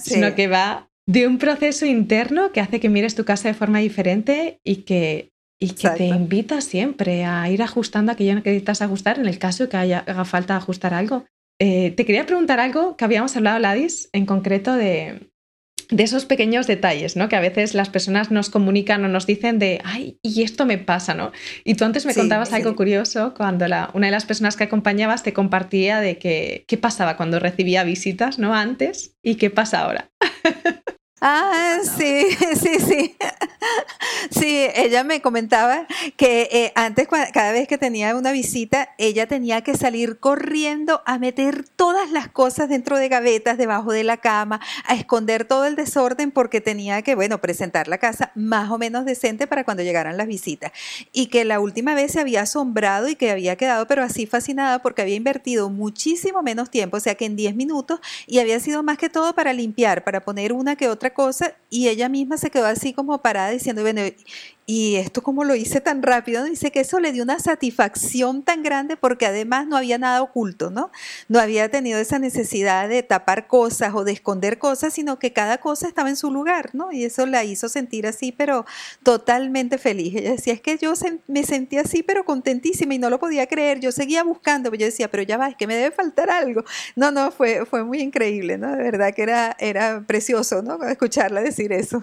Sino 0.00 0.34
que 0.34 0.48
va 0.48 0.88
de 1.06 1.26
un 1.26 1.38
proceso 1.38 1.86
interno 1.86 2.52
que 2.52 2.60
hace 2.60 2.80
que 2.80 2.88
mires 2.88 3.14
tu 3.14 3.24
casa 3.24 3.48
de 3.48 3.54
forma 3.54 3.78
diferente 3.78 4.58
y 4.64 4.76
que, 4.76 5.30
y 5.60 5.70
que 5.70 5.90
te 5.90 6.06
invita 6.06 6.60
siempre 6.60 7.24
a 7.24 7.48
ir 7.48 7.62
ajustando 7.62 8.12
aquello 8.12 8.42
que 8.42 8.50
necesitas 8.50 8.82
ajustar 8.82 9.18
en 9.18 9.26
el 9.26 9.38
caso 9.38 9.68
que 9.68 9.76
haya, 9.76 10.00
haga 10.00 10.24
falta 10.24 10.56
ajustar 10.56 10.94
algo. 10.94 11.24
Eh, 11.60 11.92
te 11.92 12.04
quería 12.04 12.26
preguntar 12.26 12.60
algo 12.60 12.96
que 12.96 13.04
habíamos 13.04 13.36
hablado, 13.36 13.58
Ladis, 13.58 14.10
en 14.12 14.26
concreto 14.26 14.74
de, 14.74 15.30
de 15.90 16.02
esos 16.02 16.24
pequeños 16.24 16.66
detalles, 16.66 17.16
¿no? 17.16 17.28
Que 17.28 17.36
a 17.36 17.40
veces 17.40 17.74
las 17.74 17.88
personas 17.88 18.30
nos 18.30 18.50
comunican 18.50 19.04
o 19.04 19.08
nos 19.08 19.26
dicen 19.26 19.58
de, 19.58 19.80
ay, 19.84 20.18
y 20.22 20.42
esto 20.42 20.66
me 20.66 20.78
pasa, 20.78 21.14
¿no? 21.14 21.32
Y 21.64 21.74
tú 21.74 21.84
antes 21.84 22.06
me 22.06 22.14
contabas 22.14 22.52
algo 22.52 22.74
curioso 22.74 23.34
cuando 23.36 23.68
la, 23.68 23.90
una 23.94 24.06
de 24.06 24.12
las 24.12 24.24
personas 24.24 24.56
que 24.56 24.64
acompañabas 24.64 25.22
te 25.22 25.32
compartía 25.32 26.00
de 26.00 26.18
que, 26.18 26.64
qué 26.66 26.76
pasaba 26.76 27.16
cuando 27.16 27.38
recibía 27.38 27.84
visitas, 27.84 28.38
¿no? 28.38 28.54
Antes 28.54 29.16
y 29.22 29.36
qué 29.36 29.50
pasa 29.50 29.80
ahora. 29.80 30.10
Ah, 31.20 31.78
sí, 31.96 32.26
sí, 32.60 32.78
sí. 32.78 33.16
Sí, 34.30 34.66
ella 34.74 35.04
me 35.04 35.20
comentaba 35.22 35.86
que 36.16 36.48
eh, 36.52 36.72
antes, 36.74 37.08
cada 37.08 37.52
vez 37.52 37.68
que 37.68 37.78
tenía 37.78 38.14
una 38.16 38.32
visita, 38.32 38.90
ella 38.98 39.26
tenía 39.26 39.62
que 39.62 39.76
salir 39.76 40.18
corriendo 40.18 41.02
a 41.06 41.18
meter 41.18 41.64
todas 41.76 42.10
las 42.10 42.28
cosas 42.28 42.68
dentro 42.68 42.98
de 42.98 43.08
gavetas, 43.08 43.58
debajo 43.58 43.92
de 43.92 44.04
la 44.04 44.18
cama, 44.18 44.60
a 44.84 44.94
esconder 44.94 45.44
todo 45.44 45.64
el 45.66 45.76
desorden 45.76 46.30
porque 46.30 46.60
tenía 46.60 47.02
que, 47.02 47.14
bueno, 47.14 47.38
presentar 47.40 47.88
la 47.88 47.98
casa 47.98 48.32
más 48.34 48.70
o 48.70 48.78
menos 48.78 49.04
decente 49.04 49.46
para 49.46 49.64
cuando 49.64 49.82
llegaran 49.82 50.16
las 50.16 50.26
visitas. 50.26 50.72
Y 51.12 51.26
que 51.26 51.44
la 51.44 51.60
última 51.60 51.94
vez 51.94 52.12
se 52.12 52.20
había 52.20 52.42
asombrado 52.42 53.08
y 53.08 53.16
que 53.16 53.30
había 53.30 53.56
quedado, 53.56 53.86
pero 53.86 54.02
así 54.02 54.26
fascinada 54.26 54.80
porque 54.80 55.02
había 55.02 55.14
invertido 55.16 55.70
muchísimo 55.70 56.42
menos 56.42 56.70
tiempo, 56.70 56.96
o 56.98 57.00
sea 57.00 57.14
que 57.14 57.24
en 57.26 57.36
10 57.36 57.54
minutos, 57.54 58.00
y 58.26 58.38
había 58.38 58.60
sido 58.60 58.82
más 58.82 58.98
que 58.98 59.08
todo 59.08 59.34
para 59.34 59.52
limpiar, 59.52 60.04
para 60.04 60.20
poner 60.24 60.52
una 60.52 60.76
que 60.76 60.88
otra 60.88 61.05
cosa, 61.14 61.56
y 61.70 61.88
ella 61.88 62.08
misma 62.08 62.36
se 62.38 62.50
quedó 62.50 62.66
así 62.66 62.92
como 62.92 63.22
parada 63.22 63.50
diciendo, 63.50 63.82
bueno, 63.82 64.02
y 64.68 64.96
esto 64.96 65.22
como 65.22 65.44
lo 65.44 65.54
hice 65.54 65.80
tan 65.80 66.02
rápido, 66.02 66.42
dice 66.42 66.72
que 66.72 66.80
eso 66.80 66.98
le 66.98 67.12
dio 67.12 67.22
una 67.22 67.38
satisfacción 67.38 68.42
tan 68.42 68.64
grande 68.64 68.96
porque 68.96 69.24
además 69.24 69.68
no 69.68 69.76
había 69.76 69.96
nada 69.96 70.20
oculto, 70.22 70.70
¿no? 70.70 70.90
No 71.28 71.38
había 71.38 71.70
tenido 71.70 72.00
esa 72.00 72.18
necesidad 72.18 72.88
de 72.88 73.04
tapar 73.04 73.46
cosas 73.46 73.94
o 73.94 74.02
de 74.02 74.10
esconder 74.10 74.58
cosas, 74.58 74.92
sino 74.92 75.20
que 75.20 75.32
cada 75.32 75.58
cosa 75.58 75.86
estaba 75.86 76.08
en 76.08 76.16
su 76.16 76.32
lugar, 76.32 76.70
¿no? 76.72 76.90
Y 76.90 77.04
eso 77.04 77.26
la 77.26 77.44
hizo 77.44 77.68
sentir 77.68 78.08
así, 78.08 78.32
pero 78.32 78.66
totalmente 79.04 79.78
feliz. 79.78 80.16
Ella 80.16 80.32
decía, 80.32 80.54
es 80.54 80.60
que 80.60 80.76
yo 80.78 80.94
me 81.28 81.44
sentía 81.44 81.82
así, 81.82 82.02
pero 82.02 82.24
contentísima 82.24 82.94
y 82.94 82.98
no 82.98 83.08
lo 83.08 83.20
podía 83.20 83.46
creer. 83.46 83.78
Yo 83.78 83.92
seguía 83.92 84.24
buscando, 84.24 84.70
pero 84.70 84.80
yo 84.80 84.86
decía, 84.86 85.08
pero 85.08 85.22
ya 85.22 85.36
va, 85.36 85.48
es 85.48 85.56
que 85.56 85.68
me 85.68 85.76
debe 85.76 85.94
faltar 85.94 86.28
algo. 86.28 86.64
No, 86.96 87.12
no, 87.12 87.30
fue, 87.30 87.66
fue 87.66 87.84
muy 87.84 88.00
increíble, 88.00 88.58
¿no? 88.58 88.72
De 88.72 88.82
verdad 88.82 89.14
que 89.14 89.22
era, 89.22 89.56
era 89.60 90.02
precioso, 90.04 90.60
¿no? 90.62 90.82
Escucharla 90.88 91.40
decir 91.40 91.72
eso. 91.72 92.02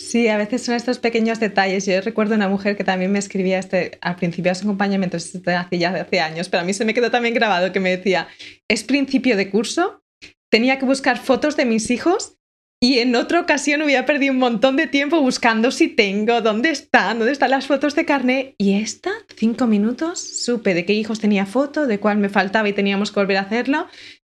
Sí, 0.00 0.28
a 0.28 0.38
veces 0.38 0.62
son 0.64 0.74
estos 0.74 0.98
pequeños 0.98 1.40
detalles. 1.40 1.84
Yo 1.84 2.00
recuerdo 2.00 2.34
una 2.34 2.48
mujer 2.48 2.74
que 2.74 2.84
también 2.84 3.12
me 3.12 3.18
escribía 3.18 3.58
este, 3.58 3.98
al 4.00 4.16
principio 4.16 4.50
de 4.50 4.54
su 4.54 4.64
acompañamiento, 4.64 5.18
hace 5.18 5.78
ya 5.78 5.90
hace 5.90 6.20
años, 6.20 6.48
pero 6.48 6.62
a 6.62 6.64
mí 6.64 6.72
se 6.72 6.86
me 6.86 6.94
quedó 6.94 7.10
también 7.10 7.34
grabado 7.34 7.70
que 7.70 7.80
me 7.80 7.94
decía, 7.96 8.26
es 8.66 8.82
principio 8.82 9.36
de 9.36 9.50
curso, 9.50 10.02
tenía 10.50 10.78
que 10.78 10.86
buscar 10.86 11.18
fotos 11.18 11.54
de 11.54 11.66
mis 11.66 11.90
hijos 11.90 12.38
Y 12.82 13.00
en 13.00 13.14
otra 13.14 13.40
ocasión 13.40 13.82
hubiera 13.82 14.06
perdido 14.06 14.32
un 14.32 14.38
montón 14.38 14.76
de 14.76 14.86
tiempo 14.86 15.20
buscando 15.20 15.70
si 15.70 15.88
tengo, 15.88 16.40
dónde 16.40 16.70
están, 16.70 17.18
dónde 17.18 17.32
están 17.32 17.50
las 17.50 17.66
fotos 17.66 17.94
de 17.94 18.06
carne. 18.06 18.54
Y 18.56 18.80
esta, 18.80 19.10
cinco 19.36 19.66
minutos, 19.66 20.18
supe 20.18 20.72
de 20.72 20.86
qué 20.86 20.94
hijos 20.94 21.20
tenía 21.20 21.44
foto, 21.44 21.86
de 21.86 22.00
cuál 22.00 22.16
me 22.16 22.30
faltaba 22.30 22.70
y 22.70 22.72
teníamos 22.72 23.12
que 23.12 23.20
volver 23.20 23.36
a 23.36 23.42
hacerlo. 23.42 23.86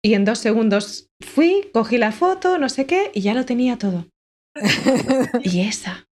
Y 0.03 0.13
en 0.15 0.25
dos 0.25 0.39
segundos 0.39 1.09
fui, 1.21 1.69
cogí 1.73 1.97
la 1.97 2.11
foto, 2.11 2.57
no 2.57 2.67
sé 2.67 2.85
qué, 2.85 3.11
y 3.13 3.21
ya 3.21 3.33
lo 3.33 3.45
tenía 3.45 3.77
todo. 3.77 4.12
y 5.43 5.61
esa. 5.61 6.07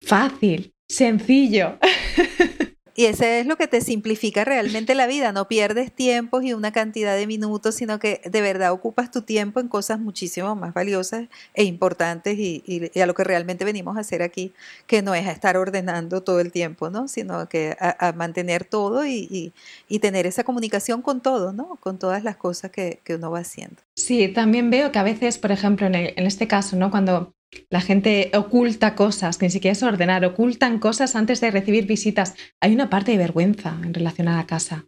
Fácil, 0.00 0.74
sencillo. 0.88 1.78
Y 2.96 3.06
eso 3.06 3.24
es 3.24 3.46
lo 3.46 3.56
que 3.56 3.66
te 3.66 3.80
simplifica 3.80 4.44
realmente 4.44 4.94
la 4.94 5.06
vida. 5.06 5.32
No 5.32 5.48
pierdes 5.48 5.92
tiempos 5.92 6.44
y 6.44 6.52
una 6.52 6.72
cantidad 6.72 7.16
de 7.16 7.26
minutos, 7.26 7.74
sino 7.74 7.98
que 7.98 8.20
de 8.24 8.40
verdad 8.40 8.72
ocupas 8.72 9.10
tu 9.10 9.22
tiempo 9.22 9.58
en 9.58 9.68
cosas 9.68 9.98
muchísimo 9.98 10.54
más 10.54 10.72
valiosas 10.74 11.28
e 11.54 11.64
importantes 11.64 12.38
y, 12.38 12.62
a 13.00 13.06
lo 13.06 13.14
que 13.14 13.24
realmente 13.24 13.64
venimos 13.64 13.96
a 13.96 14.00
hacer 14.00 14.22
aquí, 14.22 14.52
que 14.86 15.02
no 15.02 15.14
es 15.14 15.26
a 15.26 15.32
estar 15.32 15.56
ordenando 15.56 16.22
todo 16.22 16.40
el 16.40 16.52
tiempo, 16.52 16.88
¿no? 16.88 17.08
Sino 17.08 17.48
que 17.48 17.76
a, 17.80 18.12
mantener 18.12 18.64
todo 18.64 19.04
y, 19.06 19.52
tener 20.00 20.26
esa 20.26 20.44
comunicación 20.44 21.02
con 21.02 21.20
todo, 21.20 21.52
¿no? 21.52 21.76
Con 21.80 21.98
todas 21.98 22.22
las 22.22 22.36
cosas 22.36 22.70
que, 22.70 23.00
uno 23.14 23.30
va 23.30 23.40
haciendo. 23.40 23.76
Sí, 23.96 24.28
también 24.28 24.70
veo 24.70 24.90
que 24.90 24.98
a 24.98 25.04
veces, 25.04 25.38
por 25.38 25.52
ejemplo, 25.52 25.86
en, 25.86 25.94
en 25.94 26.26
este 26.26 26.48
caso, 26.48 26.76
¿no? 26.76 26.90
Cuando 26.90 27.32
la 27.70 27.80
gente 27.80 28.30
oculta 28.34 28.94
cosas, 28.94 29.38
que 29.38 29.46
ni 29.46 29.50
siquiera 29.50 29.72
es 29.72 29.82
ordenar, 29.82 30.24
ocultan 30.24 30.78
cosas 30.78 31.16
antes 31.16 31.40
de 31.40 31.50
recibir 31.50 31.86
visitas. 31.86 32.34
Hay 32.60 32.74
una 32.74 32.90
parte 32.90 33.12
de 33.12 33.18
vergüenza 33.18 33.76
en 33.82 33.94
relación 33.94 34.28
a 34.28 34.36
la 34.36 34.46
casa, 34.46 34.86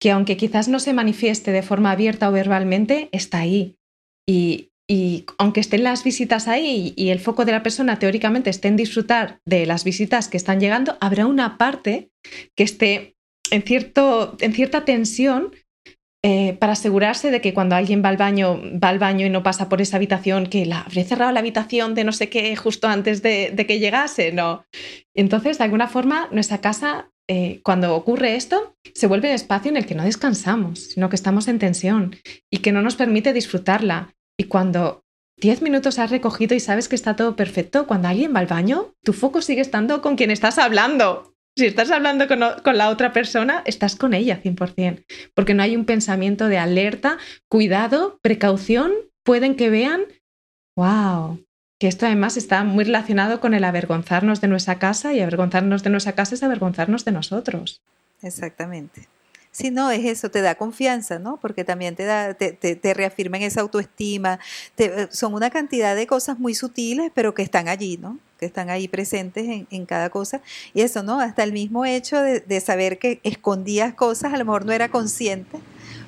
que 0.00 0.10
aunque 0.10 0.36
quizás 0.36 0.68
no 0.68 0.80
se 0.80 0.92
manifieste 0.92 1.52
de 1.52 1.62
forma 1.62 1.90
abierta 1.90 2.28
o 2.28 2.32
verbalmente, 2.32 3.08
está 3.12 3.38
ahí. 3.38 3.76
Y, 4.26 4.70
aunque 5.36 5.60
estén 5.60 5.84
las 5.84 6.02
visitas 6.02 6.48
ahí 6.48 6.94
y 6.96 7.10
el 7.10 7.20
foco 7.20 7.44
de 7.44 7.52
la 7.52 7.62
persona 7.62 7.98
teóricamente 7.98 8.48
esté 8.48 8.68
en 8.68 8.76
disfrutar 8.76 9.38
de 9.44 9.66
las 9.66 9.84
visitas 9.84 10.28
que 10.28 10.38
están 10.38 10.60
llegando, 10.60 10.96
habrá 11.00 11.26
una 11.26 11.58
parte 11.58 12.10
que 12.56 12.64
esté 12.64 13.14
en, 13.50 13.62
cierto, 13.62 14.36
en 14.40 14.54
cierta 14.54 14.86
tensión 14.86 15.52
eh, 16.24 16.54
para 16.54 16.72
asegurarse 16.72 17.30
de 17.30 17.40
que 17.40 17.54
cuando 17.54 17.76
alguien 17.76 18.02
va 18.04 18.08
al 18.08 18.16
baño, 18.16 18.60
va 18.82 18.88
al 18.88 18.98
baño 18.98 19.24
y 19.24 19.30
no 19.30 19.44
pasa 19.44 19.68
por 19.68 19.80
esa 19.80 19.98
habitación, 19.98 20.46
que 20.46 20.66
la 20.66 20.80
habré 20.80 21.04
cerrado 21.04 21.30
la 21.30 21.38
habitación 21.38 21.94
de 21.94 22.02
no 22.02 22.12
sé 22.12 22.28
qué 22.28 22.56
justo 22.56 22.88
antes 22.88 23.22
de, 23.22 23.54
que 23.68 23.78
llegase, 23.78 24.32
no. 24.32 24.64
Entonces, 25.14 25.58
de 25.58 25.64
alguna 25.64 25.86
forma, 25.86 26.28
nuestra 26.32 26.58
casa, 26.58 27.12
eh, 27.28 27.60
cuando 27.62 27.94
ocurre 27.94 28.34
esto, 28.34 28.76
se 28.94 29.06
vuelve 29.06 29.28
un 29.28 29.34
espacio 29.36 29.70
en 29.70 29.76
el 29.76 29.86
que 29.86 29.94
no 29.94 30.02
descansamos, 30.02 30.80
sino 30.80 31.08
que 31.08 31.16
estamos 31.16 31.46
en 31.46 31.60
tensión 31.60 32.16
y 32.50 32.58
que 32.58 32.72
no 32.72 32.82
nos 32.82 32.96
permite 32.96 33.32
disfrutarla. 33.32 34.14
Y 34.36 34.44
cuando 34.44 35.04
10 35.40 35.62
minutos 35.62 36.00
has 36.00 36.10
recogido 36.10 36.56
y 36.56 36.60
sabes 36.60 36.88
que 36.88 36.96
está 36.96 37.14
todo 37.14 37.36
perfecto, 37.36 37.86
cuando 37.86 38.08
alguien 38.08 38.34
va 38.34 38.40
al 38.40 38.46
baño, 38.46 38.94
tu 39.04 39.12
foco 39.12 39.40
sigue 39.40 39.60
estando 39.60 40.02
con 40.02 40.16
quien 40.16 40.32
estás 40.32 40.58
hablando. 40.58 41.36
Si 41.58 41.66
estás 41.66 41.90
hablando 41.90 42.28
con, 42.28 42.78
la 42.78 42.88
otra 42.88 43.12
persona, 43.12 43.64
estás 43.66 43.96
con 43.96 44.14
ella 44.14 44.40
100%, 44.40 45.04
porque 45.34 45.54
no 45.54 45.64
hay 45.64 45.74
un 45.74 45.86
pensamiento 45.86 46.46
de 46.46 46.56
alerta, 46.56 47.18
cuidado, 47.48 48.20
precaución, 48.22 48.92
pueden 49.24 49.56
que 49.56 49.68
vean, 49.68 50.02
wow, 50.76 51.44
que 51.80 51.88
esto 51.88 52.06
además 52.06 52.36
está 52.36 52.62
muy 52.62 52.84
relacionado 52.84 53.40
con 53.40 53.54
el 53.54 53.64
avergonzarnos 53.64 54.40
de 54.40 54.46
nuestra 54.46 54.78
casa 54.78 55.14
y 55.14 55.20
avergonzarnos 55.20 55.82
de 55.82 55.90
nuestra 55.90 56.12
casa 56.12 56.36
es 56.36 56.44
avergonzarnos 56.44 57.04
de 57.04 57.10
nosotros. 57.10 57.82
Exactamente. 58.22 59.08
Si 59.58 59.72
no, 59.72 59.90
es 59.90 60.04
eso, 60.04 60.30
te 60.30 60.40
da 60.40 60.54
confianza, 60.54 61.18
¿no? 61.18 61.36
Porque 61.38 61.64
también 61.64 61.96
te, 61.96 62.04
da, 62.04 62.32
te, 62.34 62.52
te, 62.52 62.94
reafirma 62.94 63.38
en 63.38 63.42
esa 63.42 63.60
autoestima. 63.60 64.38
Eh, 64.76 65.08
son 65.10 65.34
una 65.34 65.50
cantidad 65.50 65.96
de 65.96 66.06
cosas 66.06 66.38
muy 66.38 66.54
sutiles, 66.54 67.10
pero 67.12 67.34
que 67.34 67.42
están 67.42 67.66
allí, 67.66 67.96
¿no? 67.96 68.20
Que 68.38 68.46
están 68.46 68.70
ahí 68.70 68.86
presentes 68.86 69.66
en, 69.68 69.84
cada 69.84 70.10
cosa. 70.10 70.42
Y 70.74 70.82
eso, 70.82 71.02
¿no? 71.02 71.18
Hasta 71.18 71.42
el 71.42 71.52
mismo 71.52 71.84
hecho 71.84 72.20
de, 72.20 72.60
saber 72.60 73.00
que 73.00 73.18
escondías 73.24 73.94
cosas, 73.94 74.32
a 74.32 74.36
lo 74.36 74.44
mejor 74.44 74.64
no 74.64 74.70
era 74.70 74.90
consciente, 74.90 75.58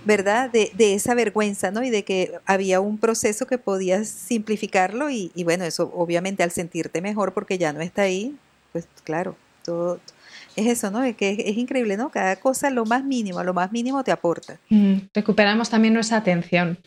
¿verdad? 0.05 0.49
De, 0.49 0.71
esa 0.95 1.15
vergüenza, 1.15 1.73
¿no? 1.73 1.83
Y 1.83 1.91
de 1.91 2.05
que 2.05 2.31
había 2.47 2.79
un 2.79 2.99
proceso 2.99 3.49
que 3.49 3.59
podías 3.59 4.07
simplificarlo 4.07 5.11
y, 5.11 5.33
y 5.35 5.43
bueno, 5.43 5.65
eso 5.65 5.91
obviamente 5.97 6.45
al 6.45 6.53
sentirte 6.53 7.03
mejor 7.03 7.35
porque 7.35 7.59
ya 7.59 7.73
no 7.73 7.81
está 7.81 8.03
ahí, 8.03 8.37
pues 8.71 8.87
claro, 9.03 9.35
todo 9.65 9.99
es 10.57 10.67
eso, 10.67 10.91
¿no? 10.91 11.03
Es 11.03 11.17
que 11.17 11.31
es, 11.31 11.57
increíble, 11.57 11.97
¿no? 11.97 12.11
Cada 12.11 12.37
cosa, 12.37 12.71
lo 12.71 12.85
más 12.85 13.05
mínimo, 13.05 13.43
lo 13.43 13.55
más 13.55 13.73
mínimo 13.73 14.05
te 14.05 14.13
aporta. 14.13 14.59
Mm, 14.69 14.95
recuperamos 15.15 15.71
también 15.71 15.95
nuestra 15.95 16.19
atención. 16.19 16.79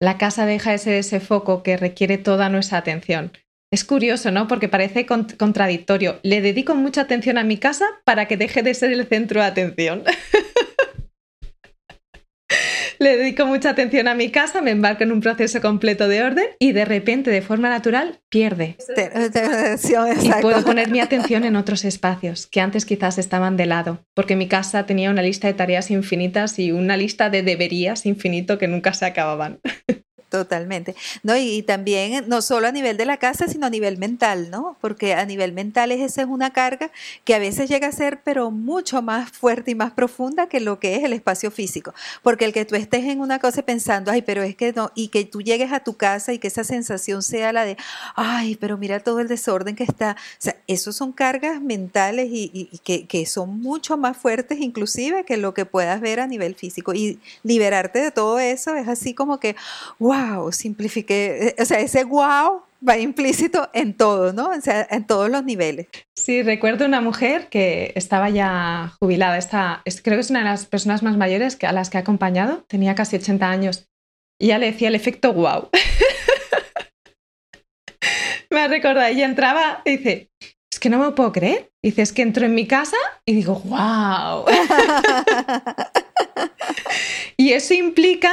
La 0.00 0.18
casa 0.18 0.46
deja 0.46 0.74
ese 0.74 1.20
foco 1.20 1.62
que 1.62 1.76
requiere 1.76 2.18
toda 2.18 2.48
nuestra 2.48 2.78
atención. 2.78 3.32
Es 3.72 3.84
curioso, 3.84 4.30
¿no? 4.30 4.48
Porque 4.48 4.68
parece 4.68 5.06
contradictorio. 5.06 6.20
Le 6.22 6.42
dedico 6.42 6.74
mucha 6.74 7.00
atención 7.00 7.38
a 7.38 7.42
mi 7.42 7.56
casa 7.56 7.86
para 8.04 8.26
que 8.28 8.36
deje 8.36 8.62
de 8.62 8.74
ser 8.74 8.92
el 8.92 9.06
centro 9.06 9.40
de 9.40 9.46
atención. 9.46 10.04
le 12.98 13.16
dedico 13.16 13.46
mucha 13.46 13.70
atención 13.70 14.08
a 14.08 14.14
mi 14.14 14.30
casa, 14.30 14.60
me 14.60 14.70
embarco 14.70 15.02
en 15.04 15.12
un 15.12 15.20
proceso 15.20 15.60
completo 15.60 16.08
de 16.08 16.22
orden 16.22 16.46
y 16.58 16.72
de 16.72 16.84
repente, 16.84 17.30
de 17.30 17.42
forma 17.42 17.68
natural, 17.68 18.20
pierde. 18.28 18.76
y 20.22 20.42
puedo 20.42 20.64
poner 20.64 20.90
mi 20.90 21.00
atención 21.00 21.44
en 21.44 21.56
otros 21.56 21.84
espacios 21.84 22.46
que 22.46 22.60
antes 22.60 22.84
quizás 22.84 23.18
estaban 23.18 23.56
de 23.56 23.66
lado, 23.66 24.04
porque 24.14 24.36
mi 24.36 24.48
casa 24.48 24.86
tenía 24.86 25.10
una 25.10 25.22
lista 25.22 25.48
de 25.48 25.54
tareas 25.54 25.90
infinitas 25.90 26.58
y 26.58 26.72
una 26.72 26.96
lista 26.96 27.30
de 27.30 27.42
deberías 27.42 28.06
infinito 28.06 28.58
que 28.58 28.68
nunca 28.68 28.92
se 28.94 29.06
acababan. 29.06 29.60
Totalmente. 30.32 30.96
No, 31.22 31.36
y, 31.36 31.62
también 31.62 32.24
no 32.26 32.40
solo 32.40 32.66
a 32.66 32.72
nivel 32.72 32.96
de 32.96 33.04
la 33.04 33.18
casa, 33.18 33.48
sino 33.48 33.66
a 33.66 33.70
nivel 33.70 33.98
mental, 33.98 34.50
¿no? 34.50 34.78
Porque 34.80 35.12
a 35.12 35.26
nivel 35.26 35.52
mental 35.52 35.92
es, 35.92 36.00
esa 36.00 36.22
es 36.22 36.28
una 36.28 36.54
carga 36.54 36.90
que 37.24 37.34
a 37.34 37.38
veces 37.38 37.68
llega 37.68 37.88
a 37.88 37.92
ser, 37.92 38.22
pero 38.24 38.50
mucho 38.50 39.02
más 39.02 39.30
fuerte 39.30 39.72
y 39.72 39.74
más 39.74 39.92
profunda 39.92 40.48
que 40.48 40.60
lo 40.60 40.80
que 40.80 40.96
es 40.96 41.04
el 41.04 41.12
espacio 41.12 41.50
físico. 41.50 41.92
Porque 42.22 42.46
el 42.46 42.54
que 42.54 42.64
tú 42.64 42.76
estés 42.76 43.04
en 43.04 43.20
una 43.20 43.40
cosa 43.40 43.60
pensando, 43.60 44.10
ay, 44.10 44.22
pero 44.22 44.42
es 44.42 44.56
que 44.56 44.72
no, 44.72 44.90
y 44.94 45.08
que 45.08 45.26
tú 45.26 45.42
llegues 45.42 45.70
a 45.70 45.80
tu 45.80 45.98
casa 45.98 46.32
y 46.32 46.38
que 46.38 46.48
esa 46.48 46.64
sensación 46.64 47.22
sea 47.22 47.52
la 47.52 47.66
de, 47.66 47.76
ay, 48.16 48.56
pero 48.56 48.78
mira 48.78 49.00
todo 49.00 49.20
el 49.20 49.28
desorden 49.28 49.76
que 49.76 49.84
está. 49.84 50.12
O 50.12 50.36
sea, 50.38 50.56
esos 50.66 50.96
son 50.96 51.12
cargas 51.12 51.60
mentales 51.60 52.28
y, 52.32 52.70
que, 52.84 53.06
que 53.06 53.26
son 53.26 53.60
mucho 53.60 53.98
más 53.98 54.16
fuertes 54.16 54.60
inclusive 54.60 55.26
que 55.26 55.36
lo 55.36 55.52
que 55.52 55.66
puedas 55.66 56.00
ver 56.00 56.20
a 56.20 56.26
nivel 56.26 56.54
físico. 56.54 56.94
Y 56.94 57.20
liberarte 57.42 57.98
de 57.98 58.10
todo 58.12 58.38
eso 58.38 58.74
es 58.76 58.88
así 58.88 59.12
como 59.12 59.38
que, 59.38 59.56
wow 59.98 60.21
wow, 60.22 60.52
simplifiqué, 60.52 61.48
eh, 61.48 61.56
o 61.58 61.64
sea, 61.64 61.80
ese 61.80 62.04
wow 62.04 62.62
va 62.86 62.98
implícito 62.98 63.70
en 63.72 63.96
todo, 63.96 64.32
¿no? 64.32 64.48
O 64.48 64.60
sea, 64.60 64.86
en 64.90 65.06
todos 65.06 65.30
los 65.30 65.44
niveles. 65.44 65.86
Sí, 66.16 66.42
recuerdo 66.42 66.84
una 66.84 67.00
mujer 67.00 67.48
que 67.48 67.92
estaba 67.94 68.30
ya 68.30 68.94
jubilada, 68.98 69.38
esta, 69.38 69.82
creo 70.02 70.16
que 70.16 70.20
es 70.20 70.30
una 70.30 70.40
de 70.40 70.46
las 70.46 70.66
personas 70.66 71.02
más 71.02 71.16
mayores 71.16 71.56
que, 71.56 71.66
a 71.66 71.72
las 71.72 71.90
que 71.90 71.98
ha 71.98 72.00
acompañado, 72.00 72.64
tenía 72.68 72.94
casi 72.94 73.16
80 73.16 73.48
años, 73.48 73.88
y 74.40 74.48
ya 74.48 74.58
le 74.58 74.72
decía 74.72 74.88
el 74.88 74.94
efecto 74.94 75.32
wow. 75.32 75.68
me 78.50 78.60
ha 78.60 78.68
recordado, 78.68 79.06
ella 79.06 79.24
entraba 79.24 79.82
y 79.84 79.98
dice, 79.98 80.30
es 80.72 80.80
que 80.80 80.90
no 80.90 80.98
me 80.98 81.12
puedo 81.12 81.32
creer. 81.32 81.70
Dice, 81.84 82.02
es 82.02 82.12
que 82.12 82.22
entro 82.22 82.46
en 82.46 82.54
mi 82.54 82.66
casa 82.66 82.96
y 83.24 83.34
digo, 83.34 83.60
wow. 83.64 84.44
y 87.36 87.52
eso 87.52 87.74
implica 87.74 88.32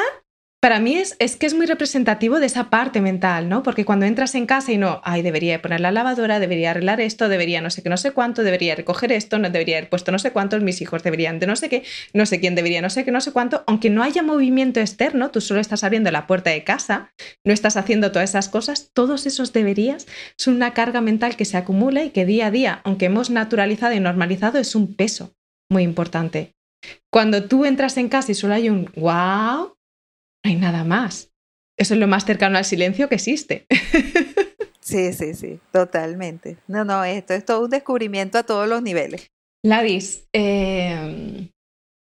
para 0.62 0.82
mí 0.82 0.95
es, 0.95 1.15
es, 1.19 1.38
que 1.38 1.45
es 1.45 1.54
muy 1.54 1.65
representativo 1.65 2.39
de 2.39 2.45
esa 2.45 2.69
parte 2.69 3.00
mental, 3.00 3.48
¿no? 3.48 3.63
Porque 3.63 3.86
cuando 3.86 4.06
entras 4.06 4.36
en 4.36 4.45
casa 4.45 4.74
y 4.74 4.78
no, 4.78 5.00
ay, 5.06 5.22
debería 5.22 5.62
poner 5.62 5.80
la 5.80 5.91
lavadora, 5.91 6.39
debería 6.39 6.72
arreglar 6.72 7.00
esto, 7.00 7.30
debería 7.30 7.62
no 7.62 7.69
sé 7.69 7.82
qué, 7.82 7.89
no 7.89 7.95
sé 7.95 8.12
cuánto, 8.12 8.43
debería 8.43 8.76
recoger 8.76 9.13
esto, 9.13 9.39
no 9.39 9.50
debería 9.50 9.78
haber 9.78 9.89
puesto 9.89 10.12
no 10.12 10.19
sé 10.19 10.32
cuántos, 10.32 10.62
mis 10.62 10.82
hijos 10.82 11.02
deberían 11.02 11.39
de 11.39 11.48
no 11.48 11.56
sé 11.56 11.69
qué, 11.69 11.84
no 12.13 12.26
sé 12.26 12.41
quién 12.41 12.56
debería 12.56 12.82
no 12.82 12.89
sé 12.89 13.06
qué, 13.06 13.12
no 13.12 13.22
sé 13.22 13.32
cuánto, 13.32 13.63
aunque 13.67 13.89
no 13.89 14.04
haya 14.04 14.22
movimiento 14.22 14.82
externo, 14.82 15.32
tú 15.32 15.39
solo 15.39 15.62
estás 15.62 15.86
abriendo 15.86 16.12
la 16.12 16.28
puerta 16.28 16.50
de 16.50 16.65
casa, 16.65 17.13
no 17.45 17.54
estás 17.54 17.78
haciendo 17.78 18.12
todas 18.12 18.32
esas 18.32 18.50
cosas, 18.50 18.91
todos 18.93 19.26
esos 19.28 19.54
deberías 19.54 20.08
son 20.38 20.56
una 20.56 20.74
carga 20.74 21.00
mental 21.00 21.38
que 21.38 21.45
se 21.45 21.56
acumula 21.56 22.04
y 22.04 22.10
que 22.10 22.26
día 22.26 22.48
a 22.48 22.52
día, 22.52 22.82
aunque 22.84 23.06
hemos 23.06 23.30
naturalizado 23.30 23.93
y 23.93 24.02
normalizado, 24.02 24.60
es 24.60 24.76
un 24.76 24.93
peso 24.93 25.34
muy 25.72 25.84
importante. 25.84 26.54
Cuando 27.12 27.45
tú 27.45 27.65
entras 27.65 27.98
en 27.98 28.10
casa 28.10 28.32
y 28.32 28.36
solo 28.36 28.54
hay 28.54 28.69
un 28.69 28.89
wow, 28.95 29.74
no 30.43 30.49
hay 30.49 30.56
nada 30.56 30.84
más. 30.84 31.32
Eso 31.78 31.93
es 31.93 31.99
lo 31.99 32.08
más 32.08 32.25
cercano 32.25 32.58
al 32.58 32.65
silencio 32.65 33.10
que 33.10 33.15
existe. 33.15 33.65
Sí, 34.82 35.13
sí, 35.13 35.36
sí, 35.36 35.60
totalmente. 35.71 36.58
No, 36.67 36.84
no, 36.84 37.04
esto 37.04 37.36
es 37.36 37.45
todo 37.45 37.65
un 37.65 37.69
descubrimiento 37.69 38.39
a 38.39 38.43
todos 38.43 38.67
los 38.67 38.82
niveles. 38.82 39.30
Ladis, 39.62 40.23
em, 40.34 41.47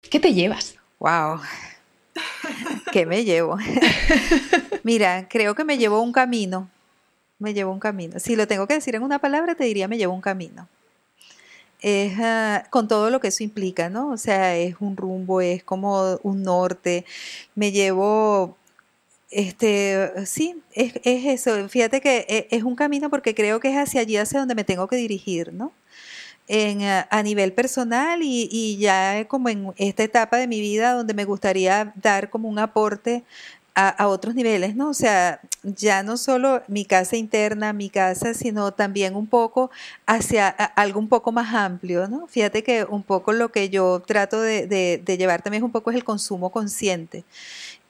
¿qué 0.08 0.18
te 0.18 0.32
llevas? 0.32 0.76
Wow. 0.98 1.38
¿Qué 2.90 3.04
me 3.04 3.24
llevo? 3.24 3.58
Mira, 4.84 5.28
creo 5.28 5.54
que 5.54 5.64
me 5.64 5.76
llevo 5.76 6.00
un 6.00 6.12
camino. 6.12 6.70
Me 7.38 7.52
llevo 7.52 7.72
un 7.72 7.78
camino. 7.78 8.18
Si 8.20 8.36
lo 8.36 8.46
tengo 8.46 8.66
que 8.66 8.72
decir 8.72 8.94
en 8.94 9.02
una 9.02 9.18
palabra, 9.18 9.54
te 9.54 9.64
diría 9.64 9.86
me 9.86 9.98
llevo 9.98 10.14
un 10.14 10.22
camino 10.22 10.66
es 11.80 12.18
ah, 12.18 12.64
con 12.70 12.88
todo 12.88 13.10
lo 13.10 13.20
que 13.20 13.28
eso 13.28 13.44
implica, 13.44 13.88
¿no? 13.90 14.10
O 14.10 14.16
sea, 14.16 14.56
es 14.56 14.76
un 14.80 14.96
rumbo, 14.96 15.40
es 15.40 15.62
como 15.64 16.18
un 16.22 16.42
norte. 16.42 17.04
Me 17.54 17.72
llevo 17.72 18.56
este, 19.30 20.10
sí, 20.26 20.62
es, 20.72 20.94
es, 21.04 21.26
eso. 21.26 21.68
Fíjate 21.68 22.00
que 22.00 22.26
e, 22.28 22.48
es 22.50 22.62
un 22.62 22.76
camino 22.76 23.10
porque 23.10 23.34
creo 23.34 23.60
que 23.60 23.70
es 23.70 23.76
hacia 23.76 24.00
allí, 24.00 24.16
hacia 24.16 24.40
donde 24.40 24.54
me 24.54 24.64
tengo 24.64 24.88
que 24.88 24.96
dirigir, 24.96 25.52
¿no? 25.52 25.72
En, 26.50 26.80
a 26.82 27.22
nivel 27.22 27.52
personal 27.52 28.22
y, 28.22 28.48
y, 28.50 28.78
ya 28.78 29.26
como 29.28 29.50
en 29.50 29.74
esta 29.76 30.02
etapa 30.02 30.38
de 30.38 30.46
mi 30.46 30.62
vida 30.62 30.94
donde 30.94 31.12
me 31.12 31.26
gustaría 31.26 31.92
dar 31.94 32.30
como 32.30 32.48
un 32.48 32.58
aporte 32.58 33.22
a, 33.74 34.08
otros 34.08 34.34
niveles, 34.34 34.74
¿no? 34.74 34.88
O 34.88 34.94
sea, 34.94 35.40
ya 35.62 36.02
no 36.02 36.16
solo 36.16 36.62
mi 36.66 36.84
casa 36.84 37.16
interna, 37.16 37.72
mi 37.72 37.90
casa, 37.90 38.34
sino 38.34 38.72
también 38.72 39.14
un 39.14 39.26
poco 39.26 39.70
hacia 40.06 40.48
algo 40.48 40.98
un 40.98 41.08
poco 41.08 41.30
más 41.30 41.54
amplio, 41.54 42.08
¿no? 42.08 42.26
Fíjate 42.26 42.64
que 42.64 42.84
un 42.84 43.02
poco 43.04 43.32
lo 43.32 43.50
que 43.52 43.68
yo 43.68 44.02
trato 44.04 44.40
de, 44.40 44.66
de, 44.66 45.00
de 45.04 45.16
llevar 45.16 45.42
también 45.42 45.62
un 45.62 45.70
poco 45.70 45.90
es 45.90 45.96
el 45.96 46.04
consumo 46.04 46.50
consciente 46.50 47.24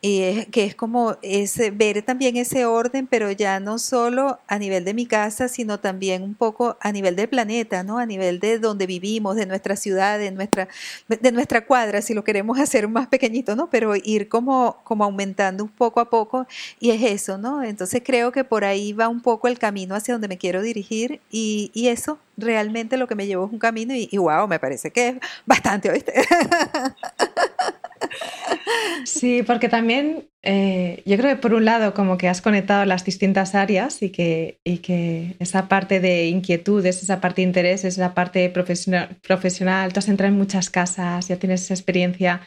y 0.01 0.45
que 0.47 0.65
es 0.65 0.77
como 0.77 1.17
ese, 1.23 1.73
ver 1.73 2.03
también 2.03 2.37
ese 2.37 2.65
orden, 2.67 3.09
pero 3.09 3.33
ya 3.33 3.59
no 3.59 3.79
solo 3.79 4.39
a 4.47 4.59
nivel 4.59 4.85
de 4.85 4.95
mi 4.95 5.07
casa, 5.07 5.49
sino 5.49 5.81
también 5.81 6.23
un 6.23 6.35
poco 6.35 6.77
a 6.81 6.93
nivel 6.93 7.17
del 7.17 7.29
planeta, 7.29 7.83
¿no? 7.83 7.99
A 7.99 8.07
nivel 8.07 8.39
de 8.39 8.61
donde 8.61 8.87
vivimos, 8.87 9.35
de 9.35 9.47
nuestra 9.47 9.75
ciudad, 9.75 10.19
de 10.19 10.31
nuestra, 10.31 10.69
de 11.09 11.33
nuestra 11.33 11.67
cuadra, 11.67 12.01
si 12.01 12.15
lo 12.15 12.23
queremos 12.23 12.61
hacer 12.61 12.87
más 12.87 13.09
pequeñito, 13.09 13.57
¿no? 13.57 13.71
Pero 13.71 13.95
ir 13.97 14.29
como, 14.29 14.79
como 14.85 15.03
aumentando 15.05 15.65
un 15.65 15.71
poco 15.71 15.99
a 15.99 16.11
poco, 16.11 16.47
y 16.79 16.91
es 16.91 17.03
eso, 17.03 17.37
¿no? 17.37 17.65
Entonces 17.65 18.03
creo 18.05 18.31
que 18.31 18.45
por 18.45 18.65
ahí 18.65 18.93
va 18.93 19.09
un 19.09 19.21
poco 19.21 19.49
el 19.49 19.59
camino 19.59 19.97
hacia 19.97 20.15
donde 20.15 20.29
me 20.29 20.39
quiero 20.39 20.63
dirigir, 20.63 21.21
y, 21.31 21.73
y 21.75 21.89
eso 21.89 22.19
realmente 22.37 22.97
lo 22.97 23.09
que 23.09 23.17
me 23.17 23.27
llevó 23.27 23.47
es 23.47 23.53
un 23.53 23.59
camino, 23.59 23.95
y, 23.95 24.09
y 24.13 24.19
wow, 24.19 24.47
me 24.47 24.61
parece 24.61 24.93
que 24.93 25.09
es 25.09 25.17
bastante, 25.45 25.91
¿oíste? 25.91 26.13
Sí, 29.05 29.43
porque 29.43 29.69
también 29.69 30.29
eh, 30.43 31.03
yo 31.07 31.17
creo 31.17 31.35
que 31.35 31.41
por 31.41 31.55
un 31.55 31.65
lado 31.65 31.95
como 31.95 32.19
que 32.19 32.29
has 32.29 32.43
conectado 32.43 32.85
las 32.85 33.05
distintas 33.05 33.55
áreas 33.55 34.03
y 34.03 34.11
que, 34.11 34.61
y 34.65 34.79
que 34.79 35.37
esa 35.39 35.69
parte 35.69 36.01
de 36.01 36.27
inquietudes, 36.27 37.03
esa 37.03 37.21
parte 37.21 37.41
de 37.41 37.49
interés, 37.49 37.85
esa 37.85 38.15
parte 38.15 38.49
profesional, 38.51 39.17
profesional, 39.23 39.93
tú 39.93 40.01
has 40.01 40.09
entrado 40.09 40.33
en 40.33 40.39
muchas 40.39 40.71
casas, 40.71 41.29
ya 41.29 41.37
tienes 41.39 41.63
esa 41.63 41.75
experiencia, 41.75 42.41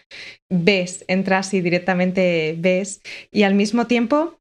ves, 0.50 1.06
entras 1.08 1.54
y 1.54 1.62
directamente 1.62 2.56
ves. 2.58 3.02
Y 3.32 3.44
al 3.44 3.56
mismo 3.56 3.88
tiempo 3.88 4.40